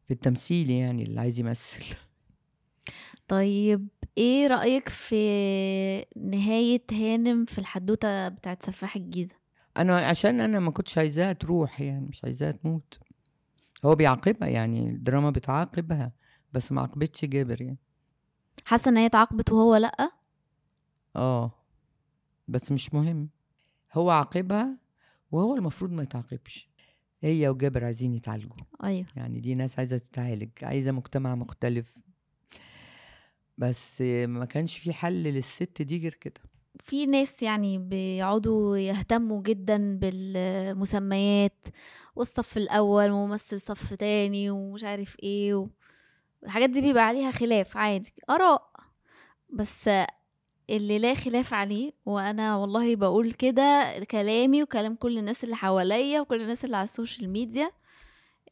في 0.05 0.11
التمثيل 0.13 0.69
يعني 0.69 1.03
اللي 1.03 1.19
عايز 1.19 1.39
يمثل 1.39 1.95
طيب 3.27 3.87
إيه 4.17 4.47
رأيك 4.47 4.89
في 4.89 5.15
نهاية 6.17 6.83
هانم 6.91 7.45
في 7.45 7.59
الحدوتة 7.59 8.27
بتاعة 8.27 8.57
سفاح 8.63 8.95
الجيزة؟ 8.95 9.35
أنا 9.77 9.97
عشان 9.97 10.41
أنا 10.41 10.59
ما 10.59 10.71
كنتش 10.71 10.97
عايزاها 10.97 11.33
تروح 11.33 11.81
يعني 11.81 12.05
مش 12.05 12.23
عايزاها 12.23 12.51
تموت 12.51 12.99
هو 13.85 13.95
بيعاقبها 13.95 14.49
يعني 14.49 14.89
الدراما 14.89 15.29
بتعاقبها 15.29 16.11
بس 16.53 16.71
ما 16.71 16.81
عاقبتش 16.81 17.25
جابر 17.25 17.61
يعني 17.61 17.77
حاسة 18.65 18.89
إن 18.89 18.97
هي 18.97 19.05
اتعاقبت 19.05 19.51
وهو 19.51 19.75
لأ؟ 19.75 20.11
آه 21.15 21.51
بس 22.47 22.71
مش 22.71 22.93
مهم 22.93 23.29
هو 23.93 24.09
عاقبها 24.09 24.77
وهو 25.31 25.55
المفروض 25.55 25.91
ما 25.91 26.03
يتعاقبش 26.03 26.69
هي 27.21 27.49
وجابر 27.49 27.85
عايزين 27.85 28.13
يتعالجوا 28.13 28.57
أيوه. 28.83 29.05
يعني 29.15 29.39
دي 29.39 29.55
ناس 29.55 29.79
عايزة 29.79 29.97
تتعالج 29.97 30.49
عايزة 30.63 30.91
مجتمع 30.91 31.35
مختلف 31.35 31.93
بس 33.59 34.01
ما 34.27 34.45
كانش 34.45 34.77
في 34.77 34.93
حل 34.93 35.23
للست 35.23 35.81
دي 35.81 35.97
غير 36.01 36.13
كده. 36.13 36.41
في 36.83 37.05
ناس 37.05 37.43
يعني 37.43 37.77
بيقعدوا 37.77 38.77
يهتموا 38.77 39.41
جدا 39.41 39.97
بالمسميات 39.99 41.67
والصف 42.15 42.57
الأول 42.57 43.11
وممثل 43.11 43.61
صف 43.61 43.93
تاني 43.93 44.49
ومش 44.49 44.83
عارف 44.83 45.15
إيه 45.23 45.55
و... 45.55 45.67
الحاجات 46.43 46.69
دي 46.69 46.81
بيبقى 46.81 47.03
عليها 47.03 47.31
خلاف 47.31 47.77
عادي 47.77 48.13
آراء. 48.29 48.69
بس 49.49 49.89
اللي 50.69 50.99
لا 50.99 51.13
خلاف 51.13 51.53
عليه 51.53 51.91
وأنا 52.05 52.55
والله 52.57 52.95
بقول 52.95 53.31
كده 53.33 53.93
كلامي 54.11 54.63
وكلام 54.63 54.95
كل 54.95 55.17
الناس 55.17 55.43
اللي 55.43 55.55
حواليا 55.55 56.21
وكل 56.21 56.41
الناس 56.41 56.65
اللي 56.65 56.77
على 56.77 56.89
ال 56.89 56.95
social 56.95 57.29
media 57.29 57.71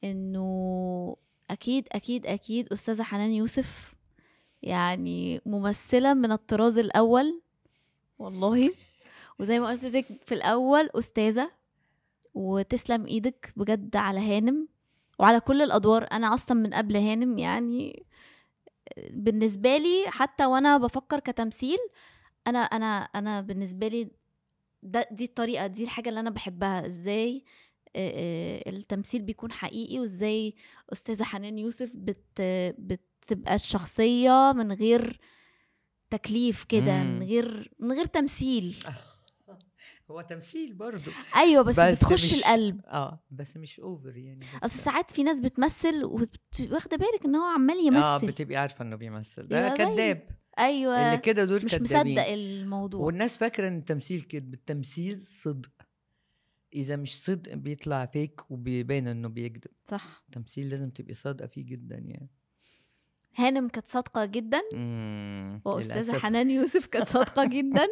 إنه 0.04 1.16
أكيد 1.50 1.88
أكيد 1.92 2.26
أكيد 2.28 2.74
أستاذة 2.74 3.04
حنان 3.04 3.32
يوسف 3.32 3.97
يعني 4.62 5.42
ممثلة 5.46 6.14
من 6.14 6.32
الطراز 6.32 6.78
الأول. 6.78 7.42
والله. 8.20 8.74
وزي 9.40 9.60
ما 9.60 9.68
قلت 9.68 9.84
لك 9.84 10.06
في 10.26 10.34
الأول 10.36 10.90
أستاذة. 10.96 11.52
وتسلم 12.34 13.06
إيدك 13.06 13.54
بجد 13.56 13.96
على 13.96 14.20
هانم. 14.20 14.68
وعلى 15.20 15.40
كل 15.40 15.62
الأدوار. 15.62 16.08
أنا 16.12 16.34
أصلا 16.34 16.58
من 16.58 16.74
قبل 16.74 16.96
هانم 16.96 17.38
يعني. 17.38 18.04
بالنسبة 19.10 19.78
لي 19.78 20.06
حتى 20.08 20.46
وأنا 20.46 20.78
بفكر 20.78 21.20
كتمثيل 21.20 21.78
أنا 22.48 22.60
أنا 22.60 22.98
أنا 22.98 23.42
بالنسبة 23.42 23.88
لي 23.88 24.12
ده 24.84 25.08
دي 25.12 25.24
الطريقة 25.26 25.68
دي 25.68 25.84
الحاجة 25.84 26.10
اللي 26.10 26.20
أنا 26.20 26.30
بحبها. 26.30 26.84
آه، 27.96 28.70
التمثيل 28.70 29.22
بيكون 29.22 29.52
حقيقي؟ 29.52 30.00
وإزاي 30.00 30.56
أستاذة 30.94 31.24
حنان 31.24 31.60
يوسف 31.60 31.92
بت 31.96 33.02
بتبقى 33.28 33.56
الشخصية 33.56 34.54
من 34.56 34.72
غير 34.72 35.20
تكليف 36.10 36.64
كده 36.64 37.04
من. 37.04 37.24
غير 37.24 37.72
من 37.80 37.92
غير 37.92 38.06
تمثيل. 38.06 38.76
هو 40.12 40.22
تمثيل 40.22 40.74
برضه 40.74 41.12
أيوه 41.36 41.62
بس, 41.64 41.80
بس 41.80 41.98
بتخش 41.98 42.34
مش- 42.34 42.34
القلب. 42.40 42.82
آه 42.86 43.20
بس 43.32 43.58
مش 43.58 43.80
اوفر 43.80 44.18
يعني 44.18 44.40
أصل 44.64 44.80
ساعات 44.80 45.12
في 45.12 45.24
ناس 45.24 45.40
بتمثل 45.40 46.04
واخدة 46.72 46.98
بالك 46.98 47.26
إن 47.26 47.36
هو 47.36 47.46
عمال 47.46 47.78
يمثل. 47.88 48.02
آه 48.04 48.18
بتبقي 48.18 48.56
عارفة 48.56 48.86
إنه 48.86 48.96
بيمثل. 48.96 49.48
ده. 49.48 49.76
كذاب. 49.78 50.28
أيوه. 50.60 50.96
اللي 51.08 51.18
كده 51.22 51.46
دول 51.46 51.66
مش 51.66 51.72
كدابين 51.76 52.14
مصدق 52.14 52.28
الموضوع. 52.28 53.02
والناس 53.06 53.38
فاكرة 53.38 53.68
إن 53.68 53.78
التمثيل 53.78 54.22
كده 54.22 54.54
التمثيل 54.54 55.26
صدق. 55.28 55.70
إذا 56.74 56.96
مش 56.96 57.24
صدق 57.24 57.54
بيطلع 57.54 58.06
فيك 58.06 58.52
وبيبين 58.52 59.08
إنه 59.08 59.28
بيكذب. 59.28 59.72
صح. 59.86 60.24
التمثيل 60.26 60.70
لازم 60.70 60.90
تبقي 60.90 61.14
صادقة 61.14 61.48
فيه 61.48 61.66
جدا 61.66 61.96
يعني. 61.96 62.30
هانم 63.38 63.68
كانت 63.68 63.88
صادقة 63.88 64.26
جدا 64.26 64.62
وأستاذة. 65.66 66.18
حنان 66.18 66.50
يوسف 66.52 66.86
كانت 66.86 67.08
صادقة 67.18 67.46
جدا. 67.46 67.88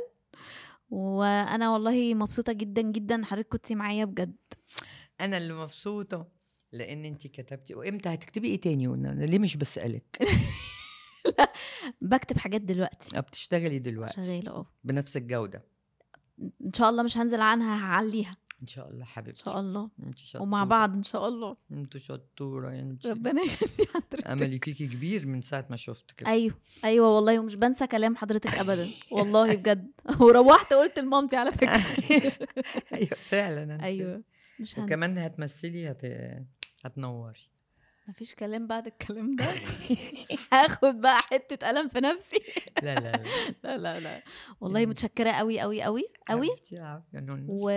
وأنا 0.90 1.72
والله 1.74 2.14
مبسوطة 2.16 2.54
جدا 2.54 2.82
جدا 2.82 3.26
حضرتك 3.26 3.48
كنتي 3.50 3.76
معايا 3.76 4.06
بجد. 4.06 4.36
أنا 5.22 5.38
اللي 5.38 5.54
مبسوطة 5.54 6.28
لأن 6.72 7.06
انت 7.06 7.28
كتبتي 7.28 7.76
وإمتى 7.76 8.10
هتكتبي 8.10 8.48
إيه 8.48 8.62
تاني؟ 8.62 8.88
أنا 8.88 9.26
ليه 9.26 9.40
مش 9.40 9.58
بسألك؟ 9.58 10.20
بكتب 12.02 12.38
حاجات 12.38 12.62
دلوقتي. 12.62 13.18
آه 13.18 13.20
بتشتغلي 13.20 13.80
دلوقتي. 13.80 14.14
شغالة 14.24 14.52
آه 14.52 14.72
بنفس 14.84 15.18
الجودة. 15.18 15.66
إن 16.66 16.74
شاء 16.74 16.90
الله 16.90 17.04
مش 17.04 17.18
هنزل 17.18 17.42
عنها 17.42 17.86
هعليها. 17.86 18.38
إن 18.66 18.70
شاء 18.70 18.90
الله 18.90 19.02
إن 19.02 19.06
حبيبتي. 19.06 19.44
شاء 19.44 19.60
الله. 19.60 19.90
انت 20.04 20.18
شطوره 20.18 20.42
ومع 20.44 20.64
بعض 20.64 20.96
إن 20.96 21.04
شاء 21.04 21.28
الله. 21.28 21.58
انت 21.72 21.98
شطوره 21.98 22.70
انت 22.70 23.08
ربنا 23.08 23.42
يخلي 23.42 23.86
حضرتك. 23.94 24.28
أملي 24.28 24.60
فيكي 24.60 24.88
كبير 24.88 25.26
من 25.26 25.42
ساعة 25.42 25.66
ما 25.70 25.76
شفتك 25.76 26.28
أيوه. 26.28 26.56
أيوه 26.84 27.16
والله 27.16 27.40
ومش 27.40 27.56
بنسى 27.56 27.88
كلام 27.88 28.16
حضرتك 28.16 28.60
ابدا. 28.60 28.90
والله 29.12 29.56
بجد. 29.56 29.92
وروحت 30.22 30.74
قلت 30.74 31.00
لمامتي 31.00 31.36
على 31.36 31.52
فكرة. 31.52 31.70
أيوه 32.94 33.18
فعلا 33.22 33.76
انت. 33.76 33.84
أيوه. 33.84 34.24
مش 34.60 34.80
هنسى. 34.80 34.82
وكمان 34.82 35.18
هتمثلي 35.18 35.92
هت... 35.92 36.02
هتنوري. 36.86 37.50
مفيش 38.08 38.36
كلام 38.36 38.68
بعد 38.68 38.88
الكلام 38.88 39.36
ده؟ 39.36 39.46
هاخد 40.54 41.02
بقى 41.02 41.22
حتة 41.22 41.68
قلم 41.68 41.88
في 41.90 42.00
نفسي. 42.00 42.38
لا 42.84 42.96
لا 42.96 43.12
لا. 43.64 43.78
لا 43.78 44.00
لا 44.00 44.24
والله 44.62 44.80
يعني- 44.80 44.90
متشكرة 44.90 45.32
قوي 45.32 45.60
قوي 45.60 45.82
قوي 45.84 46.04
قوي. 46.28 46.50
و 47.48 47.70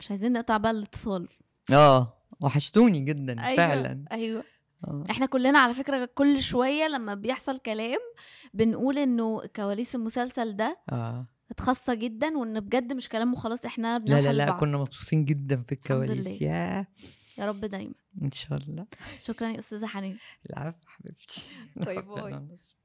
مش 0.00 0.10
عايزين 0.10 0.32
نقطع 0.32 0.56
بقى 0.56 0.70
الاتصال. 0.70 1.28
آه 1.72 2.12
وحشتوني 2.42 3.00
جدا 3.00 3.44
أيوه 3.46 3.56
فعلا. 3.56 4.04
أيوه. 4.12 4.44
آه. 4.84 5.04
إحنا 5.10 5.26
كلنا 5.26 5.58
على 5.58 5.74
فكرة 5.74 6.04
كل 6.14 6.42
شوية 6.42 6.88
لما 6.88 7.14
بيحصل 7.14 7.58
كلام 7.58 7.98
بنقول 8.54 8.98
إنه 8.98 9.46
كواليس 9.56 9.94
المسلسل 9.94 10.56
ده 10.56 10.78
آه. 10.92 11.26
كانت 11.48 11.60
خاصه 11.60 11.94
جدا 11.94 12.38
وإن 12.38 12.60
بجد 12.60 12.92
مش 12.92 13.08
كلام 13.08 13.32
وخلاص 13.32 13.64
إحنا 13.64 13.98
لا 13.98 14.20
لا 14.20 14.32
لا 14.32 14.44
بعض. 14.46 14.60
كنا 14.60 14.78
مبسوطين 14.78 15.24
جدا 15.24 15.56
في 15.62 15.72
الكواليس. 15.72 16.42
يا 16.42 16.86
يا 17.38 17.46
رب 17.46 17.60
دايما 17.60 17.94
إن 18.22 18.32
شاء 18.32 18.58
الله 18.58 18.86
شكرا 19.18 19.48
يا 19.48 19.58
أستاذة 19.58 19.86
حنين 19.86 20.18
العفو 20.50 20.86
حبيبتي 20.86 21.46
bye 21.76 21.94
يا 21.96 22.00
bye. 22.00 22.32
نونس. 22.32 22.76